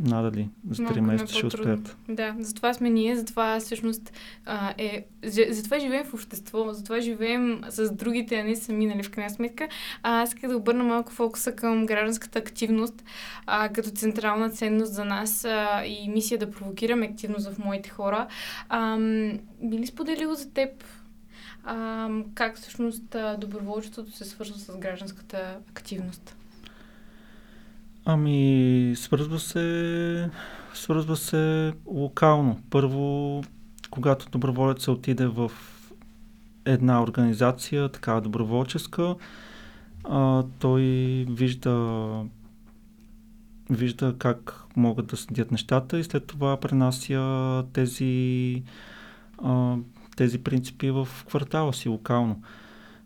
надали 0.01 0.49
за 0.70 0.82
3 0.82 0.84
Малко 0.84 1.01
ми 1.03 1.09
е 1.09 1.12
месеца 1.12 1.34
ще 1.34 1.46
успеят. 1.46 1.96
Да, 2.09 2.34
затова 2.38 2.74
сме 2.74 2.90
ние, 2.90 3.16
затова 3.16 3.61
всъщност 3.61 4.12
а, 4.46 4.74
е, 4.78 5.05
за- 5.24 5.46
затова 5.51 5.78
живеем 5.78 6.05
в 6.05 6.14
общество, 6.14 6.72
затова 6.72 7.01
живеем 7.01 7.61
с 7.68 7.92
другите, 7.92 8.40
а 8.40 8.44
не 8.44 8.57
сами, 8.57 8.86
нали, 8.86 9.03
в 9.03 9.11
крайна 9.11 9.30
сметка. 9.30 9.68
А, 10.03 10.22
аз 10.22 10.28
исках 10.28 10.51
да 10.51 10.57
обърна 10.57 10.84
малко 10.84 11.12
фокуса 11.12 11.53
към 11.53 11.86
гражданската 11.86 12.38
активност, 12.38 13.05
а, 13.46 13.68
като 13.68 13.90
централна 13.90 14.51
ценност 14.51 14.92
за 14.92 15.05
нас 15.05 15.44
а, 15.44 15.82
и 15.86 16.09
мисия 16.09 16.38
да 16.38 16.51
провокираме 16.51 17.07
активност 17.07 17.49
в 17.51 17.59
моите 17.59 17.88
хора. 17.88 18.26
А, 18.68 18.99
би 19.62 19.78
ли 19.78 19.86
споделил 19.86 20.34
за 20.34 20.51
теб 20.51 20.84
а, 21.64 22.09
как 22.34 22.57
всъщност 22.57 23.16
доброволчеството 23.38 24.12
се 24.12 24.24
свързва 24.24 24.59
с 24.59 24.76
гражданската 24.76 25.59
активност? 25.70 26.38
Ами, 28.11 28.93
свързва 28.97 29.39
се, 29.39 30.31
свързва 30.75 31.17
се 31.17 31.73
локално. 31.87 32.61
Първо, 32.71 33.43
когато 33.91 34.31
доброволец 34.31 34.89
отиде 34.89 35.27
в 35.27 35.53
една 36.65 37.03
организация, 37.03 37.89
така 37.89 38.21
доброволческа, 38.21 39.15
а, 40.05 40.45
той 40.59 40.83
вижда, 41.31 42.25
вижда 43.71 44.15
как 44.19 44.65
могат 44.77 45.07
да 45.07 45.17
седят 45.17 45.51
нещата 45.51 45.99
и 45.99 46.05
след 46.05 46.27
това 46.27 46.61
пренася 46.61 47.65
тези, 47.73 48.63
а, 49.39 49.77
тези 50.17 50.43
принципи 50.43 50.91
в 50.91 51.09
квартала 51.27 51.73
си 51.75 51.89
локално. 51.89 52.43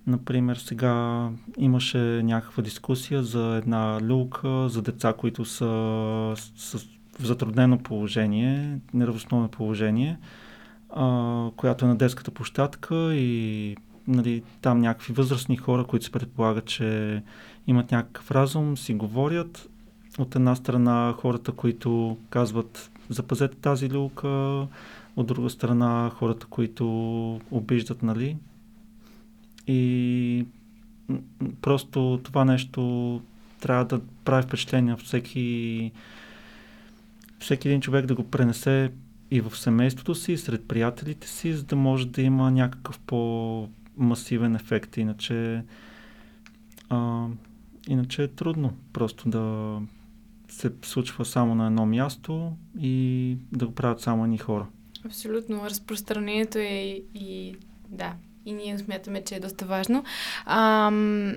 Например, 0.06 0.56
сега 0.56 1.28
имаше 1.58 1.98
някаква 1.98 2.62
дискусия 2.62 3.22
за 3.22 3.56
една 3.56 3.98
люлка 4.02 4.68
за 4.68 4.82
деца, 4.82 5.12
които 5.12 5.44
са 5.44 6.34
с, 6.36 6.78
в 7.20 7.24
затруднено 7.24 7.78
положение, 7.78 8.78
неравностойно 8.94 9.48
положение, 9.48 10.18
а, 10.90 11.50
която 11.56 11.84
е 11.84 11.88
на 11.88 11.96
детската 11.96 12.30
площадка 12.30 13.14
и 13.14 13.76
нали, 14.08 14.42
там 14.60 14.80
някакви 14.80 15.12
възрастни 15.12 15.56
хора, 15.56 15.84
които 15.84 16.04
се 16.04 16.12
предполагат, 16.12 16.64
че 16.64 17.22
имат 17.66 17.90
някакъв 17.90 18.30
разум, 18.30 18.76
си 18.76 18.94
говорят. 18.94 19.68
От 20.18 20.34
една 20.34 20.54
страна 20.54 21.14
хората, 21.18 21.52
които 21.52 22.16
казват 22.30 22.90
запазете 23.08 23.56
тази 23.56 23.90
люлка, 23.90 24.28
от 25.16 25.26
друга 25.26 25.50
страна 25.50 26.10
хората, 26.14 26.46
които 26.46 26.86
обиждат, 27.50 28.02
нали, 28.02 28.36
и 29.66 30.46
просто 31.62 32.20
това 32.22 32.44
нещо 32.44 33.22
трябва 33.60 33.84
да 33.84 34.00
прави 34.24 34.42
впечатление 34.42 34.96
всеки, 34.96 35.92
всеки 37.38 37.68
един 37.68 37.80
човек 37.80 38.06
да 38.06 38.14
го 38.14 38.30
пренесе 38.30 38.92
и 39.30 39.40
в 39.40 39.56
семейството 39.56 40.14
си, 40.14 40.32
и 40.32 40.38
сред 40.38 40.68
приятелите 40.68 41.28
си, 41.28 41.52
за 41.52 41.64
да 41.64 41.76
може 41.76 42.08
да 42.08 42.22
има 42.22 42.50
някакъв 42.50 42.98
по-масивен 42.98 44.54
ефект. 44.54 44.96
Иначе, 44.96 45.64
а, 46.88 47.26
иначе 47.88 48.22
е 48.22 48.28
трудно 48.28 48.76
просто 48.92 49.28
да 49.28 49.78
се 50.48 50.72
случва 50.82 51.24
само 51.24 51.54
на 51.54 51.66
едно 51.66 51.86
място 51.86 52.52
и 52.80 53.36
да 53.52 53.66
го 53.66 53.74
правят 53.74 54.00
само 54.00 54.24
едни 54.24 54.38
хора. 54.38 54.66
Абсолютно. 55.04 55.64
Разпространението 55.64 56.58
е 56.58 57.00
и 57.14 57.56
да, 57.88 58.14
и 58.46 58.52
ние 58.52 58.78
смятаме, 58.78 59.24
че 59.24 59.34
е 59.34 59.40
доста 59.40 59.64
важно. 59.64 60.04
Ам, 60.46 61.36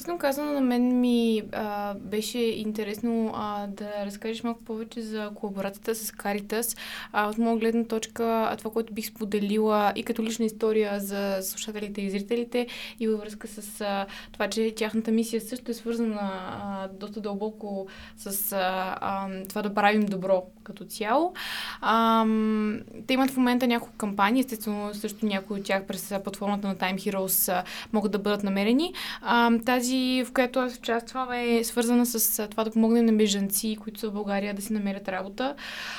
честно 0.00 0.18
казано, 0.18 0.52
на 0.52 0.60
мен 0.60 1.00
ми 1.00 1.42
а, 1.52 1.94
беше 1.94 2.38
интересно 2.38 3.32
а, 3.34 3.66
да 3.66 4.06
разкажеш 4.06 4.42
малко 4.42 4.64
повече 4.64 5.02
за 5.02 5.30
колаборацията 5.34 5.94
с 5.94 6.12
Caritas. 6.12 6.78
А, 7.12 7.28
от 7.28 7.38
моя 7.38 7.56
гледна 7.56 7.84
точка, 7.84 8.48
а, 8.50 8.56
това, 8.56 8.70
което 8.70 8.92
бих 8.92 9.06
споделила 9.06 9.92
и 9.96 10.02
като 10.02 10.22
лична 10.22 10.44
история 10.44 11.00
за 11.00 11.38
слушателите 11.42 12.00
и 12.00 12.10
зрителите, 12.10 12.66
и 13.00 13.08
във 13.08 13.20
връзка 13.20 13.48
с 13.48 13.80
а, 13.80 14.06
това, 14.32 14.48
че 14.48 14.74
тяхната 14.76 15.10
мисия 15.10 15.40
също 15.40 15.70
е 15.70 15.74
свързана 15.74 16.18
а, 16.22 16.88
доста 16.88 17.20
дълбоко 17.20 17.86
с 18.16 18.52
а, 18.52 18.96
а, 19.00 19.28
това 19.48 19.62
да 19.62 19.74
правим 19.74 20.06
добро 20.06 20.42
като 20.62 20.84
цяло. 20.84 21.34
Ам, 21.82 22.80
те 23.06 23.14
имат 23.14 23.30
в 23.30 23.36
момента 23.36 23.66
няколко 23.66 23.96
кампании, 23.96 24.40
естествено 24.40 24.94
също 24.94 25.26
някои 25.26 25.60
от 25.60 25.66
тях 25.66 25.86
през 25.86 26.12
а, 26.12 26.22
платформата 26.22 26.68
на 26.68 26.76
Time 26.76 26.96
Heroes 26.96 27.52
а, 27.52 27.64
могат 27.92 28.12
да 28.12 28.18
бъдат 28.18 28.42
намерени. 28.42 28.92
Ам, 29.22 29.60
тази, 29.64 29.89
в 30.26 30.32
която 30.32 30.58
аз 30.58 30.78
участвам, 30.78 31.32
е 31.32 31.64
свързана 31.64 32.06
с 32.06 32.38
а, 32.38 32.48
това 32.48 32.64
да 32.64 32.70
помогнем 32.70 33.06
на 33.06 33.12
бежанци, 33.12 33.76
които 33.80 34.00
са 34.00 34.10
в 34.10 34.12
България 34.12 34.54
да 34.54 34.62
си 34.62 34.72
намерят 34.72 35.08
работа. 35.08 35.54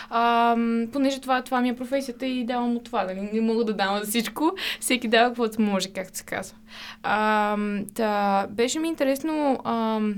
Ам, 0.10 0.88
понеже 0.94 1.22
това, 1.22 1.42
това 1.42 1.62
ми 1.62 1.70
е 1.70 1.76
професията 1.76 2.26
и 2.26 2.46
давам 2.46 2.76
от 2.76 2.84
това, 2.84 3.04
нали? 3.04 3.30
не 3.34 3.42
мога 3.42 3.66
да 3.66 3.74
давам 3.74 4.02
всичко, 4.04 4.52
всеки 4.80 5.08
дава 5.08 5.30
каквото 5.30 5.62
може, 5.62 5.90
както 5.90 6.18
се 6.18 6.24
казва. 6.24 6.58
Ам, 7.04 7.86
та, 7.96 8.48
беше 8.50 8.80
ми 8.80 8.88
интересно 8.88 9.60
ам, 9.66 10.16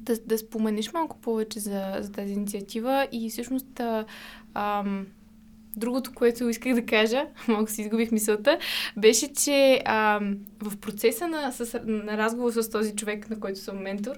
да, 0.00 0.16
да 0.26 0.38
споменеш 0.38 0.92
малко 0.92 1.18
повече 1.18 1.60
за, 1.60 1.96
за 2.00 2.12
тази 2.12 2.32
инициатива 2.32 3.08
и 3.12 3.30
всъщност 3.30 3.80
а, 3.80 4.04
ам, 4.54 5.06
другото, 5.76 6.12
което 6.14 6.48
исках 6.48 6.74
да 6.74 6.86
кажа, 6.86 7.26
малко 7.48 7.70
си 7.70 7.82
изгубих 7.82 8.12
мисълта, 8.12 8.58
беше, 8.96 9.32
че 9.32 9.82
ам, 9.84 10.36
в 10.60 10.76
процеса 10.76 11.28
на, 11.28 11.52
с, 11.52 11.80
на 11.84 12.16
разговор 12.16 12.50
с 12.50 12.70
този 12.70 12.96
човек, 12.96 13.30
на 13.30 13.40
който 13.40 13.60
съм 13.60 13.78
ментор, 13.78 14.16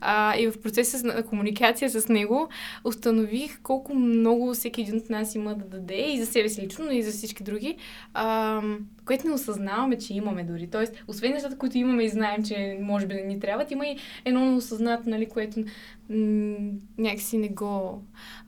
а, 0.00 0.36
и 0.38 0.48
в 0.48 0.60
процеса 0.60 1.06
на 1.06 1.22
комуникация 1.22 1.90
с 1.90 2.08
него, 2.08 2.48
установих 2.84 3.60
колко 3.62 3.94
много 3.94 4.54
всеки 4.54 4.80
един 4.80 4.96
от 4.96 5.10
нас 5.10 5.34
има 5.34 5.54
да 5.54 5.64
даде 5.64 6.12
и 6.12 6.20
за 6.20 6.26
себе 6.26 6.48
си 6.48 6.62
лично, 6.62 6.84
но 6.84 6.90
и 6.90 7.02
за 7.02 7.10
всички 7.10 7.42
други, 7.42 7.76
ам, 8.14 8.78
което 9.04 9.26
не 9.26 9.32
осъзнаваме, 9.32 9.98
че 9.98 10.14
имаме 10.14 10.44
дори. 10.44 10.66
Тоест, 10.66 11.04
освен 11.08 11.32
нещата, 11.32 11.58
които 11.58 11.78
имаме 11.78 12.04
и 12.04 12.08
знаем, 12.08 12.44
че 12.44 12.78
може 12.80 13.06
би 13.06 13.14
не 13.14 13.22
ни 13.22 13.40
трябват, 13.40 13.70
има 13.70 13.86
и 13.86 13.96
едно 14.24 14.50
неосъзнато, 14.50 15.10
нали, 15.10 15.26
което 15.26 15.60
м- 16.10 16.56
някакси 16.98 17.38
не 17.38 17.48
го... 17.48 18.02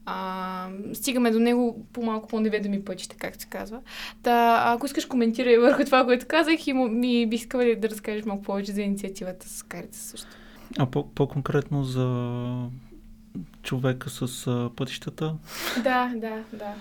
А, 0.05 0.69
стигаме 0.93 1.31
до 1.31 1.39
него 1.39 1.85
по 1.93 2.03
малко 2.03 2.27
по-неведоми 2.27 2.85
пътища, 2.85 3.15
както 3.19 3.41
се 3.41 3.47
казва. 3.49 3.81
Та, 4.23 4.63
ако 4.65 4.85
искаш, 4.85 5.05
коментирай 5.05 5.57
върху 5.57 5.85
това, 5.85 6.05
което 6.05 6.25
казах 6.27 6.67
и 6.67 6.73
му, 6.73 6.87
ми 7.27 7.29
бих 7.29 7.39
искала 7.39 7.75
да 7.77 7.89
разкажеш 7.89 8.25
малко 8.25 8.43
повече 8.43 8.71
за 8.71 8.81
инициативата 8.81 9.49
с 9.49 9.63
карите 9.63 9.97
също. 9.97 10.27
А 10.77 10.85
по- 10.85 11.09
по-конкретно 11.09 11.83
за 11.83 12.69
човека 13.63 14.09
с 14.09 14.47
а, 14.47 14.69
пътищата, 14.75 15.35
Да, 15.83 16.13
да, 16.15 16.43
да. 16.53 16.73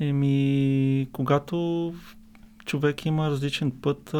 Еми, 0.00 1.08
когато 1.12 1.94
човек 2.64 3.06
има 3.06 3.30
различен 3.30 3.70
път, 3.70 4.14
а, 4.14 4.18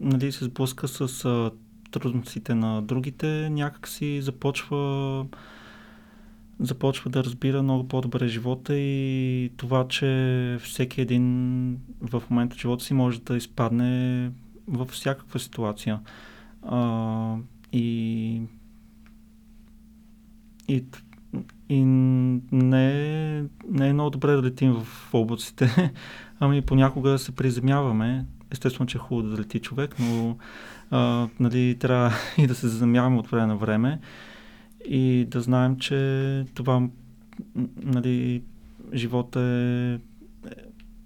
нали, 0.00 0.32
се 0.32 0.44
сблъска 0.44 0.88
с 0.88 1.24
а, 1.24 1.50
трудностите 1.90 2.54
на 2.54 2.82
другите, 2.82 3.50
някак 3.50 3.88
си 3.88 4.22
започва, 4.22 5.26
започва 6.60 7.10
да 7.10 7.24
разбира 7.24 7.62
много 7.62 7.88
по-добре 7.88 8.28
живота 8.28 8.76
и 8.76 9.50
това, 9.56 9.88
че 9.88 10.58
всеки 10.60 11.00
един 11.00 11.78
в 12.00 12.22
момента 12.30 12.54
от 12.54 12.60
живота 12.60 12.84
си 12.84 12.94
може 12.94 13.20
да 13.20 13.36
изпадне 13.36 14.30
във 14.68 14.88
всякаква 14.88 15.38
ситуация. 15.38 16.00
А, 16.62 17.36
и 17.72 18.42
и 20.68 20.84
и 21.68 21.84
не 21.84 23.38
е, 23.38 23.44
не 23.70 23.88
е 23.88 23.92
много 23.92 24.10
добре 24.10 24.32
да 24.32 24.42
летим 24.42 24.72
в 24.72 25.14
облаците, 25.14 25.92
ами 26.40 26.62
понякога 26.62 27.18
се 27.18 27.32
приземяваме. 27.32 28.26
Естествено, 28.50 28.86
че 28.86 28.98
е 28.98 29.00
хубаво 29.00 29.28
да 29.28 29.38
лети 29.38 29.60
човек, 29.60 29.94
но 29.98 30.36
а, 30.90 31.28
нали, 31.40 31.76
трябва 31.80 32.12
и 32.38 32.46
да 32.46 32.54
се 32.54 32.68
заземяваме 32.68 33.18
от 33.18 33.28
време 33.28 33.46
на 33.46 33.56
време 33.56 34.00
и 34.84 35.26
да 35.30 35.40
знаем, 35.40 35.76
че 35.76 36.46
това, 36.54 36.88
нали, 37.76 38.42
живота 38.94 39.40
е 39.40 39.98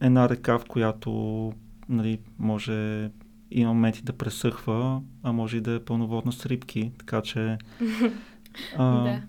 една 0.07 0.29
река, 0.29 0.59
в 0.59 0.65
която 0.65 1.53
нали, 1.89 2.19
може 2.39 3.11
и 3.51 3.65
моменти 3.65 4.03
да 4.03 4.13
пресъхва, 4.13 5.03
а 5.23 5.33
може 5.33 5.57
и 5.57 5.61
да 5.61 5.73
е 5.73 5.81
пълноводна 5.81 6.33
с 6.33 6.47
рибки, 6.47 6.93
така 6.99 7.23
че 7.23 7.59
а, 8.79 9.03
Да. 9.03 9.23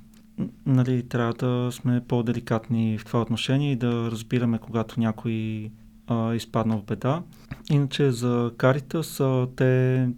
нали, 0.66 1.04
трябва 1.04 1.34
да 1.34 1.72
сме 1.72 2.02
по-деликатни 2.08 2.98
в 2.98 3.06
това 3.06 3.22
отношение 3.22 3.72
и 3.72 3.76
да 3.76 4.12
разбираме, 4.12 4.58
когато 4.58 5.00
някой 5.00 5.70
а, 6.08 6.34
изпадна 6.36 6.78
в 6.78 6.84
беда. 6.84 7.24
Иначе 7.70 8.12
за 8.12 8.52
Caritas 8.58 9.24
а, 9.24 9.48
те 9.56 10.10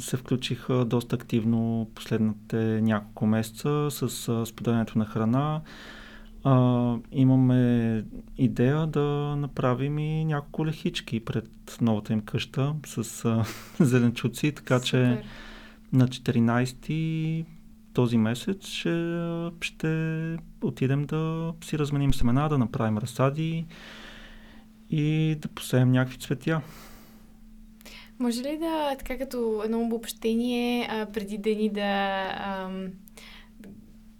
се 0.00 0.16
включиха 0.16 0.84
доста 0.84 1.16
активно 1.16 1.90
последните 1.94 2.56
няколко 2.82 3.26
месеца 3.26 3.88
с 3.90 4.08
споделянето 4.46 4.98
на 4.98 5.04
храна. 5.04 5.60
А, 6.44 6.96
имаме 7.12 8.04
идея 8.38 8.86
да 8.86 9.36
направим 9.38 9.98
и 9.98 10.24
няколко 10.24 10.66
лехички 10.66 11.24
пред 11.24 11.78
новата 11.80 12.12
им 12.12 12.20
къща 12.20 12.74
с 12.86 13.24
а, 13.24 13.44
зеленчуци, 13.84 14.52
така 14.52 14.80
че 14.80 15.16
Супер. 15.16 15.24
на 15.92 16.08
14 16.08 17.44
този 17.96 18.18
месец 18.18 18.66
ще, 18.66 19.24
ще 19.60 20.36
отидем 20.62 21.04
да 21.04 21.52
си 21.64 21.78
разменим 21.78 22.14
семена, 22.14 22.48
да 22.48 22.58
направим 22.58 22.98
разсади 22.98 23.66
и 24.90 25.36
да 25.40 25.48
посеем 25.48 25.92
някакви 25.92 26.18
цветя. 26.18 26.60
Може 28.18 28.42
ли 28.42 28.58
да, 28.58 28.96
така 28.98 29.18
като 29.18 29.62
едно 29.64 29.80
обобщение, 29.80 30.88
а, 30.90 31.06
преди 31.06 31.38
дени 31.38 31.68
да 31.68 32.22
ам, 32.38 32.88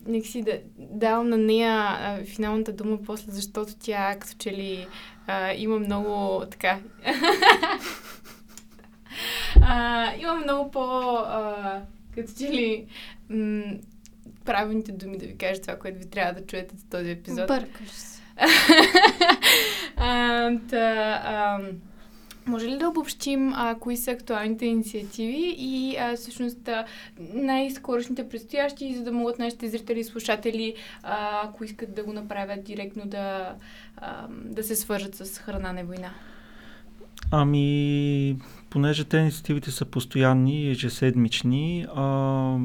нека 0.07 0.27
си 0.27 0.43
да 0.43 0.61
давам 0.79 1.29
на 1.29 1.39
нея 1.39 1.73
а, 1.73 2.25
финалната 2.25 2.73
дума 2.73 2.99
после, 3.07 3.33
защото 3.33 3.73
тя 3.81 4.17
като 4.19 4.35
че 4.39 4.53
ли 4.53 4.87
а, 5.27 5.53
има 5.53 5.79
много 5.79 6.47
така... 6.51 6.81
а, 9.63 10.13
има 10.17 10.35
много 10.35 10.71
по... 10.71 10.81
А, 11.17 11.83
като 12.15 12.33
че 12.39 12.45
ли 12.45 12.87
м- 13.31 13.77
правилните 14.45 14.93
думи 14.93 15.19
да 15.19 15.27
ви 15.27 15.37
кажа 15.37 15.61
това, 15.61 15.77
което 15.77 15.99
ви 15.99 16.11
трябва 16.11 16.41
да 16.41 16.47
чуете 16.47 16.77
за 16.77 16.87
този 16.87 17.11
епизод. 17.11 17.47
Бъркаш 17.47 17.89
се. 17.89 18.23
а, 19.97 20.51
та, 20.71 21.21
а, 21.25 21.61
може 22.47 22.67
ли 22.67 22.79
да 22.79 22.89
обобщим 22.89 23.53
а, 23.55 23.75
кои 23.81 23.97
са 23.97 24.11
актуалните 24.11 24.67
инициативи 24.67 25.55
и 25.59 25.97
а, 25.97 26.17
всъщност 26.17 26.69
най-скорошните 27.35 28.29
предстоящи, 28.29 28.95
за 28.95 29.05
да 29.05 29.13
могат 29.13 29.39
нашите 29.39 29.69
зрители 29.69 30.01
и 30.01 30.05
слушатели, 30.05 30.75
а, 31.03 31.41
ако 31.45 31.65
искат 31.65 31.95
да 31.95 32.05
го 32.05 32.13
направят 32.13 32.65
директно, 32.65 33.03
да, 33.07 33.55
а, 33.97 34.27
да 34.31 34.63
се 34.63 34.77
свържат 34.77 35.15
с 35.15 35.39
храна 35.39 35.73
на 35.73 35.85
война? 35.85 36.11
Ами, 37.31 38.37
понеже 38.71 39.05
те 39.05 39.17
инициативите 39.17 39.71
са 39.71 39.85
постоянни 39.85 40.63
и 40.63 40.71
ежеседмични, 40.71 41.87
а, 41.95 42.59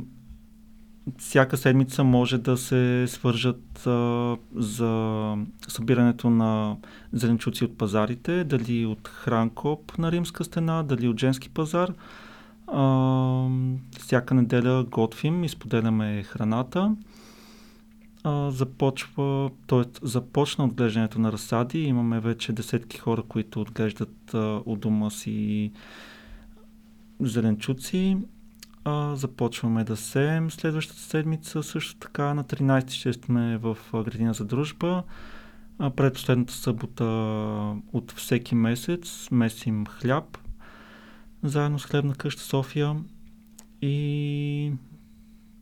всяка 1.18 1.58
седмица 1.58 2.04
може 2.04 2.38
да 2.38 2.58
се 2.58 3.06
свържат 3.08 3.88
а, 3.88 4.38
за 4.56 5.36
събирането 5.68 6.30
на 6.30 6.78
зеленчуци 7.14 7.64
от 7.66 7.78
пазарите, 7.78 8.44
дали 8.44 8.86
от 8.86 9.08
Хранкоп 9.08 9.98
на 9.98 10.12
Римска 10.12 10.44
стена, 10.44 10.84
дали 10.84 11.08
от 11.08 11.20
Женски 11.20 11.50
пазар. 11.50 11.94
А, 12.68 13.48
всяка 14.00 14.34
неделя 14.34 14.84
готвим 14.84 15.44
и 15.44 15.50
споделяме 15.50 16.24
храната. 16.24 16.96
А, 18.24 18.52
започва, 18.52 19.50
т.е. 19.68 19.84
започна 20.02 20.66
отглеждането 20.66 21.20
на 21.20 21.32
разсади. 21.32 21.80
Имаме 21.80 22.20
вече 22.20 22.54
десетки 22.54 22.98
хора, 22.98 23.24
които 23.28 23.62
отглеждат 23.62 24.34
а, 24.34 24.62
у 24.66 24.76
дома 24.76 25.10
си 25.10 25.72
зеленчуци. 27.20 28.18
А, 28.84 29.16
започваме 29.16 29.84
да 29.84 29.98
сеем 29.98 30.52
следващата 30.52 31.00
седмица. 31.00 31.64
Също 31.64 31.96
така 31.96 32.34
на 32.34 32.44
13 32.44 32.90
ще 32.90 33.14
сме 33.14 33.58
в 33.58 33.78
градина 33.94 34.34
за 34.34 34.46
дружба. 34.46 35.04
А, 35.80 35.90
предпоследната 35.90 36.54
събота 36.54 37.06
от 37.94 38.12
всеки 38.12 38.56
месец 38.56 39.28
месим 39.32 39.86
хляб 39.86 40.38
заедно 41.44 41.80
с 41.80 41.86
хлебна 41.86 42.16
къща 42.16 42.42
София. 42.42 42.96
И 43.82 44.72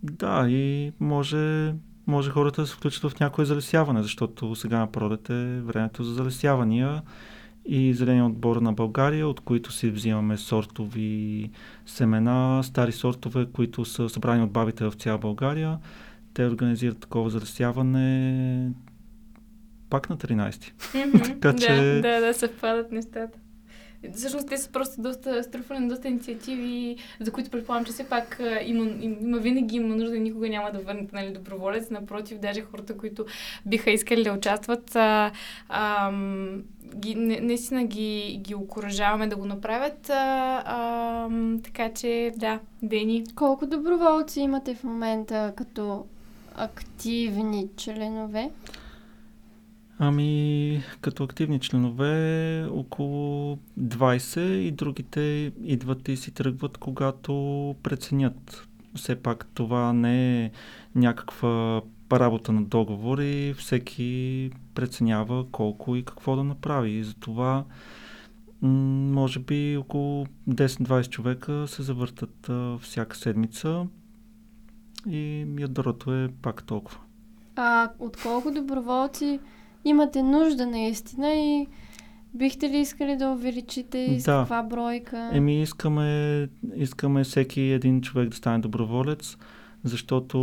да, 0.03 0.49
и 0.49 0.91
може, 0.99 1.76
може 2.07 2.32
хората 2.32 2.61
да 2.61 2.67
се 2.67 2.76
включат 2.76 3.11
в 3.11 3.20
някое 3.20 3.45
залесяване, 3.45 4.03
защото 4.03 4.55
сега 4.55 4.80
на 4.80 4.91
пролет 4.91 5.30
е 5.30 5.61
времето 5.61 6.03
за 6.03 6.13
залесявания 6.13 7.01
и 7.72 7.93
зеления 7.93 8.26
отбор 8.26 8.55
на 8.55 8.74
България, 8.74 9.28
от 9.28 9.39
които 9.39 9.72
си 9.72 9.89
взимаме 9.89 10.38
сортови 10.38 11.49
семена, 11.86 12.61
стари 12.63 12.91
сортове, 12.91 13.47
които 13.53 13.86
са 13.86 14.09
събрани 14.09 14.43
от 14.43 14.51
бабите 14.51 14.86
в 14.86 14.93
цяла 14.93 15.17
България. 15.17 15.78
Те 16.34 16.45
организират 16.45 16.99
такова 16.99 17.30
залесяване 17.30 18.72
пак 19.89 20.09
на 20.09 20.17
13. 20.17 20.72
така 21.24 21.55
че... 21.55 21.76
Да, 21.76 22.01
да, 22.01 22.22
да, 22.22 22.34
съвпадат 22.34 22.91
нещата. 22.91 23.39
Всъщност 24.16 24.47
те 24.47 24.58
са 24.58 24.72
просто 24.72 25.02
доста 25.02 25.43
струпване 25.43 25.82
на 25.82 25.88
доста 25.88 26.08
инициативи, 26.08 26.95
за 27.20 27.32
които 27.32 27.50
предполагам, 27.50 27.86
че 27.86 27.91
все 27.91 28.04
пак 28.04 28.41
има, 28.66 28.89
има 29.02 29.38
винаги 29.38 29.76
има 29.76 29.95
нужда 29.95 30.18
и 30.18 30.20
никога 30.20 30.50
няма 30.50 30.72
да 30.72 30.80
върнете 30.80 31.16
нали, 31.16 31.34
доброволец. 31.34 31.89
Напротив, 31.89 32.39
даже 32.39 32.62
хората, 32.62 32.97
които 32.97 33.26
биха 33.66 33.91
искали 33.91 34.24
да 34.24 34.34
участват, 34.34 34.95
а, 34.95 35.32
а, 35.70 36.12
ги, 36.95 37.16
наистина 37.16 37.86
ги, 37.86 38.39
ги 38.41 38.56
окоръжаваме 38.56 39.28
да 39.28 39.36
го 39.36 39.45
направят. 39.45 40.10
А, 40.10 40.64
а, 40.66 41.30
така 41.64 41.93
че, 41.93 42.32
да, 42.38 42.60
Дени. 42.84 43.24
Колко 43.36 43.66
доброволци 43.68 44.39
имате 44.39 44.76
в 44.76 44.84
момента 44.84 45.54
като 45.56 46.06
активни 46.56 47.68
членове? 47.78 48.50
Ами, 50.02 50.84
като 51.02 51.24
активни 51.24 51.60
членове, 51.60 52.66
около 52.72 53.58
20 53.80 54.39
и 54.39 54.72
другите 54.72 55.52
идват 55.64 56.08
и 56.08 56.18
си 56.18 56.32
тръгват, 56.32 56.78
когато 56.78 57.34
преценят. 57.84 58.68
Все 58.95 59.16
пак 59.16 59.47
това 59.54 59.93
не 59.93 60.45
е 60.45 60.52
някаква 60.95 61.82
работа 62.12 62.52
на 62.52 62.64
договори, 62.64 63.54
всеки 63.58 64.52
преценява 64.76 65.45
колко 65.52 65.95
и 65.95 66.06
какво 66.06 66.36
да 66.36 66.43
направи. 66.43 66.91
И 66.91 67.04
затова 67.04 67.66
може 68.62 69.39
би 69.39 69.78
около 69.78 70.26
10-20 70.50 71.10
човека 71.10 71.66
се 71.68 71.84
завъртат 71.84 72.50
а, 72.50 72.78
всяка 72.82 73.18
седмица 73.18 73.88
и 75.10 75.45
ядрото 75.60 76.14
е 76.14 76.30
пак 76.41 76.64
толкова. 76.64 77.00
А 77.56 77.91
от 78.00 78.18
колко 78.22 78.52
доброволци 78.52 79.39
имате 79.86 80.23
нужда 80.23 80.65
наистина 80.65 81.30
и 81.30 81.67
бихте 82.34 82.69
ли 82.69 82.77
искали 82.77 83.15
да 83.15 83.30
увеличите 83.30 83.97
и 83.97 84.19
с 84.19 84.23
Да. 84.23 84.38
каква 84.39 84.63
бройка? 84.63 85.30
Еми, 85.34 85.61
искаме, 85.61 86.47
искаме 86.75 87.23
всеки 87.23 87.61
един 87.61 88.01
човек 88.01 88.30
да 88.30 88.38
стане 88.38 88.59
доброволец, 88.59 89.38
защото 89.84 90.38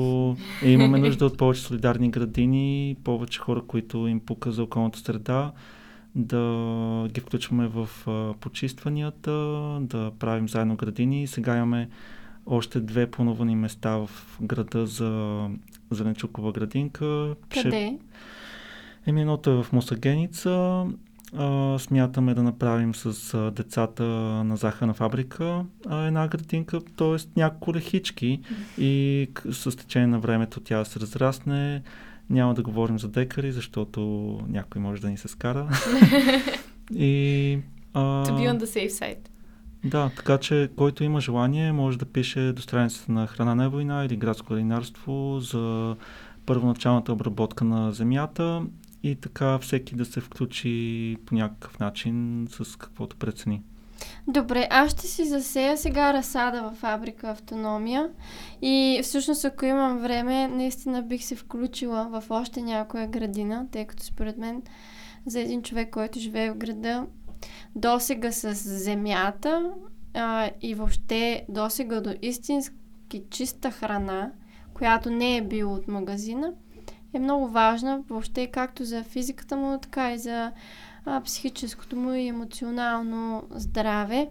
е, 0.62 0.70
имаме 0.70 0.99
нужда 0.99 1.26
от 1.26 1.37
повече 1.39 1.61
солидарни 1.61 2.11
градини, 2.11 2.97
повече 3.05 3.41
хора, 3.41 3.62
които 3.62 4.07
им 4.07 4.20
пука 4.20 4.53
за 4.53 4.62
околната 4.62 4.99
среда, 4.99 5.53
да 6.14 6.39
ги 7.09 7.20
включваме 7.20 7.66
в 7.66 7.89
а, 8.07 8.34
почистванията, 8.34 9.30
да 9.80 10.11
правим 10.11 10.49
заедно 10.49 10.76
градини. 10.76 11.26
Сега 11.26 11.57
имаме 11.57 11.89
още 12.47 12.80
две 12.80 13.07
планувани 13.07 13.57
места 13.57 13.97
в 13.97 14.11
града 14.43 14.87
за 14.87 15.41
зеленчукова 15.91 16.53
градинка. 16.53 17.34
Ще- 17.51 17.62
Къде? 17.62 17.99
Еми, 19.07 19.21
едното 19.21 19.51
е 19.51 19.63
в 19.63 19.73
Мусагеница. 19.73 20.85
А, 21.37 21.79
смятаме 21.79 22.35
да 22.35 22.43
направим 22.43 22.95
с 22.95 23.35
а, 23.35 23.51
децата 23.51 24.05
на 24.45 24.57
захарна 24.57 24.95
фабрика 24.95 25.65
а, 25.87 26.07
една 26.07 26.29
градинка, 26.29 26.81
т.е. 26.97 27.17
няколко 27.41 27.75
лехички 27.75 28.41
и 28.79 29.29
с 29.51 29.77
течение 29.77 30.07
на 30.07 30.19
времето 30.19 30.61
тя 30.61 30.85
се 30.85 31.01
разрасне. 31.01 31.83
Няма 32.31 32.55
да 32.55 32.63
говорим 32.63 32.99
за 32.99 33.09
декари, 33.09 33.53
защото 33.53 34.01
някой 34.49 34.81
може 34.81 35.03
да 35.03 35.11
ни 35.11 35.17
се 35.17 35.29
скара. 35.29 35.69
и, 36.95 37.59
а, 37.95 38.01
To 38.01 38.31
be 38.31 38.55
on 38.55 38.59
the 38.59 38.65
safe 38.65 38.91
side. 38.91 39.29
да, 39.85 40.11
така 40.17 40.39
че 40.39 40.71
който 40.77 41.05
има 41.05 41.21
желание, 41.21 41.73
може 41.73 41.99
да 41.99 42.05
пише 42.05 42.53
до 42.53 42.63
страницата 42.63 43.13
на 43.13 43.27
Храна 43.27 43.55
на 43.55 43.71
война 43.71 44.05
или 44.05 44.17
Градско 44.17 44.49
градинарство 44.49 45.41
за 45.41 45.97
първоначалната 46.47 47.13
обработка 47.13 47.65
на 47.65 47.93
земята 47.93 48.63
и 49.03 49.16
така 49.16 49.59
всеки 49.59 49.94
да 49.94 50.05
се 50.05 50.20
включи 50.20 51.16
по 51.26 51.34
някакъв 51.34 51.78
начин 51.78 52.47
с 52.51 52.76
каквото 52.76 53.16
прецени. 53.16 53.62
Добре, 54.28 54.66
аз 54.70 54.90
ще 54.92 55.07
си 55.07 55.24
засея 55.24 55.76
сега 55.76 56.12
разсада 56.12 56.62
в 56.62 56.74
фабрика 56.74 57.30
Автономия 57.30 58.11
и 58.62 59.01
всъщност 59.03 59.44
ако 59.44 59.64
имам 59.64 59.99
време, 59.99 60.49
наистина 60.49 61.03
бих 61.03 61.24
се 61.24 61.36
включила 61.36 62.09
в 62.12 62.30
още 62.30 62.62
някоя 62.62 63.07
градина, 63.07 63.66
тъй 63.72 63.86
като 63.86 64.05
според 64.05 64.38
мен 64.38 64.62
за 65.26 65.40
един 65.40 65.62
човек, 65.62 65.90
който 65.90 66.18
живее 66.18 66.51
в 66.51 66.57
града, 66.57 67.07
досега 67.74 68.32
с 68.32 68.55
земята 68.55 69.70
а, 70.14 70.51
и 70.62 70.74
въобще 70.74 71.47
досега 71.49 72.01
до 72.01 72.14
истински 72.22 73.22
чиста 73.30 73.70
храна, 73.70 74.32
която 74.74 75.11
не 75.11 75.36
е 75.36 75.42
била 75.42 75.72
от 75.72 75.88
магазина, 75.88 76.53
е 77.13 77.19
много 77.19 77.49
важна 77.49 78.03
въобще 78.09 78.47
както 78.47 78.85
за 78.85 79.03
физиката 79.03 79.57
му, 79.57 79.79
така 79.79 80.13
и 80.13 80.19
за 80.19 80.53
а, 81.05 81.21
психическото 81.21 81.97
му 81.97 82.13
и 82.13 82.27
емоционално 82.27 83.43
здраве. 83.51 84.29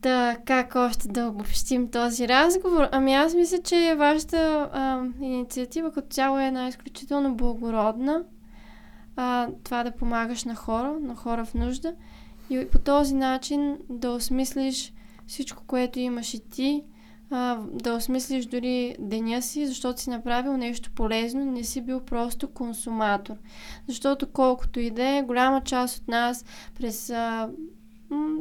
Та, 0.00 0.36
как 0.44 0.74
още 0.74 1.08
да 1.08 1.26
обобщим 1.26 1.90
този 1.90 2.28
разговор? 2.28 2.88
Ами 2.92 3.14
аз 3.14 3.34
мисля, 3.34 3.58
че 3.64 3.94
вашата 3.98 4.70
а, 4.72 5.04
инициатива 5.20 5.92
като 5.92 6.08
цяло 6.08 6.38
е 6.38 6.46
една 6.46 6.68
изключително 6.68 7.34
благородна. 7.34 8.24
А, 9.16 9.48
това 9.64 9.84
да 9.84 9.90
помагаш 9.90 10.44
на 10.44 10.54
хора, 10.54 10.96
на 11.00 11.14
хора 11.14 11.44
в 11.44 11.54
нужда 11.54 11.94
и 12.50 12.66
по 12.72 12.78
този 12.78 13.14
начин 13.14 13.78
да 13.88 14.10
осмислиш 14.10 14.92
всичко, 15.26 15.62
което 15.66 15.98
имаш 15.98 16.34
и 16.34 16.48
ти, 16.48 16.84
а, 17.32 17.58
да 17.72 17.94
осмислиш 17.94 18.46
дори 18.46 18.96
деня 18.98 19.42
си, 19.42 19.66
защото 19.66 20.00
си 20.00 20.10
направил 20.10 20.56
нещо 20.56 20.90
полезно, 20.94 21.44
не 21.44 21.64
си 21.64 21.80
бил 21.80 22.00
просто 22.00 22.48
консуматор. 22.48 23.34
Защото 23.88 24.26
колкото 24.26 24.80
и 24.80 24.90
да 24.90 25.08
е, 25.08 25.22
голяма 25.22 25.60
част 25.60 25.98
от 25.98 26.08
нас 26.08 26.44
през 26.78 27.10
а, 27.10 27.48
м- 28.10 28.36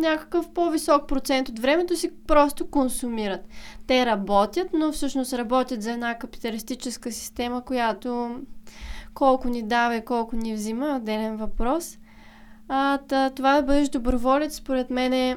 някакъв 0.00 0.50
по-висок 0.50 1.08
процент 1.08 1.48
от 1.48 1.58
времето 1.58 1.96
си 1.96 2.10
просто 2.26 2.66
консумират. 2.66 3.48
Те 3.86 4.06
работят, 4.06 4.68
но 4.72 4.92
всъщност 4.92 5.32
работят 5.32 5.82
за 5.82 5.92
една 5.92 6.18
капиталистическа 6.18 7.12
система, 7.12 7.64
която 7.64 8.40
колко 9.14 9.48
ни 9.48 9.62
дава 9.62 9.96
и 9.96 10.04
колко 10.04 10.36
ни 10.36 10.54
взима, 10.54 10.96
отделен 10.96 11.36
въпрос. 11.36 11.98
А, 12.68 12.98
та, 12.98 13.30
това 13.30 13.56
да 13.56 13.62
бъдеш 13.62 13.88
доброволец, 13.88 14.54
според 14.54 14.90
мен 14.90 15.12
е 15.12 15.36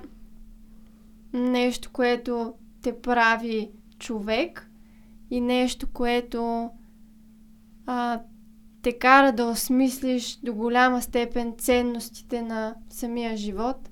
нещо, 1.33 1.89
което 1.93 2.53
те 2.81 3.01
прави 3.01 3.71
човек 3.99 4.69
и 5.31 5.41
нещо, 5.41 5.87
което 5.93 6.69
а, 7.85 8.21
те 8.81 8.93
кара 8.93 9.31
да 9.31 9.45
осмислиш 9.45 10.39
до 10.43 10.53
голяма 10.53 11.01
степен 11.01 11.53
ценностите 11.57 12.41
на 12.41 12.75
самия 12.89 13.37
живот 13.37 13.89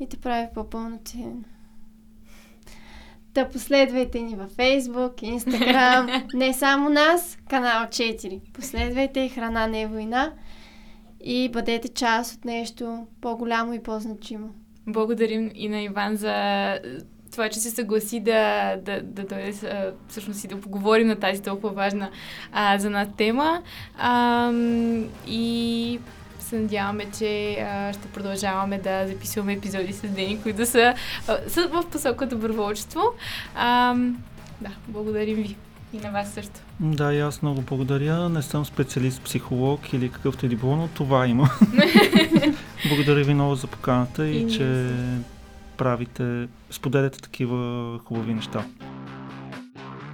и 0.00 0.08
те 0.08 0.16
прави 0.16 0.48
по-пълноценен. 0.54 1.44
Да 3.34 3.48
последвайте 3.48 4.20
ни 4.20 4.36
във 4.36 4.56
Facebook, 4.56 5.38
Instagram, 5.38 6.24
не 6.34 6.54
само 6.54 6.88
нас, 6.88 7.38
канал 7.48 7.84
4. 7.84 8.40
Последвайте 8.52 9.28
Храна 9.28 9.66
не 9.66 9.82
е 9.82 9.86
война 9.86 10.32
и 11.20 11.50
бъдете 11.52 11.88
част 11.88 12.34
от 12.34 12.44
нещо 12.44 13.06
по-голямо 13.20 13.72
и 13.72 13.82
по-значимо. 13.82 14.50
Благодарим 14.86 15.50
и 15.54 15.68
на 15.68 15.82
Иван 15.82 16.16
за 16.16 16.78
това, 17.34 17.48
че 17.48 17.60
се 17.60 17.70
съгласи 17.70 18.20
да, 18.20 18.76
да, 18.76 19.00
да 19.02 19.24
дойде 19.24 19.54
всъщност 20.08 20.44
и 20.44 20.48
да 20.48 20.60
поговорим 20.60 21.08
на 21.08 21.16
тази 21.16 21.42
толкова 21.42 21.72
важна 21.72 22.10
а, 22.52 22.78
за 22.78 22.90
нас 22.90 23.08
тема. 23.16 23.62
А, 23.98 24.52
и 25.26 25.98
се 26.38 26.58
надяваме, 26.58 27.06
че 27.18 27.52
а, 27.52 27.92
ще 27.92 28.08
продължаваме 28.08 28.78
да 28.78 29.06
записваме 29.06 29.52
епизоди 29.52 29.92
с 29.92 30.08
Дени, 30.08 30.42
които 30.42 30.66
са, 30.66 30.94
а, 31.28 31.38
са 31.48 31.68
в 31.68 31.84
посока 31.90 32.26
доброволчество. 32.26 33.02
А, 33.54 33.94
да, 34.60 34.70
благодарим 34.88 35.36
ви. 35.36 35.56
И 35.92 35.98
на 35.98 36.10
вас 36.10 36.32
също. 36.32 36.60
Да, 36.80 37.14
и 37.14 37.20
аз 37.20 37.42
много 37.42 37.60
благодаря. 37.62 38.28
Не 38.28 38.42
съм 38.42 38.64
специалист 38.64 39.22
психолог 39.22 39.92
или 39.92 40.08
какъвто 40.08 40.46
и 40.46 40.48
да 40.48 40.56
било, 40.56 40.76
но 40.76 40.88
това 40.88 41.26
има. 41.26 41.50
благодаря 42.88 43.24
ви 43.24 43.34
много 43.34 43.54
за 43.54 43.66
поканата 43.66 44.26
и, 44.26 44.36
и 44.36 44.50
че 44.50 44.90
правите, 45.76 46.48
споделяте 46.70 47.18
такива 47.18 47.98
хубави 47.98 48.34
неща. 48.34 48.64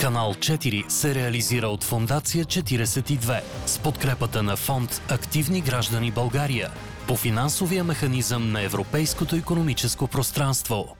Канал 0.01 0.35
4 0.35 0.89
се 0.89 1.15
реализира 1.15 1.69
от 1.69 1.85
Фондация 1.85 2.45
42 2.45 3.41
с 3.67 3.79
подкрепата 3.79 4.43
на 4.43 4.57
фонд 4.57 5.03
Активни 5.11 5.61
граждани 5.61 6.11
България 6.11 6.71
по 7.09 7.17
финансовия 7.17 7.85
механизъм 7.85 8.53
на 8.53 8.63
Европейското 8.63 9.37
економическо 9.37 10.07
пространство. 10.07 10.97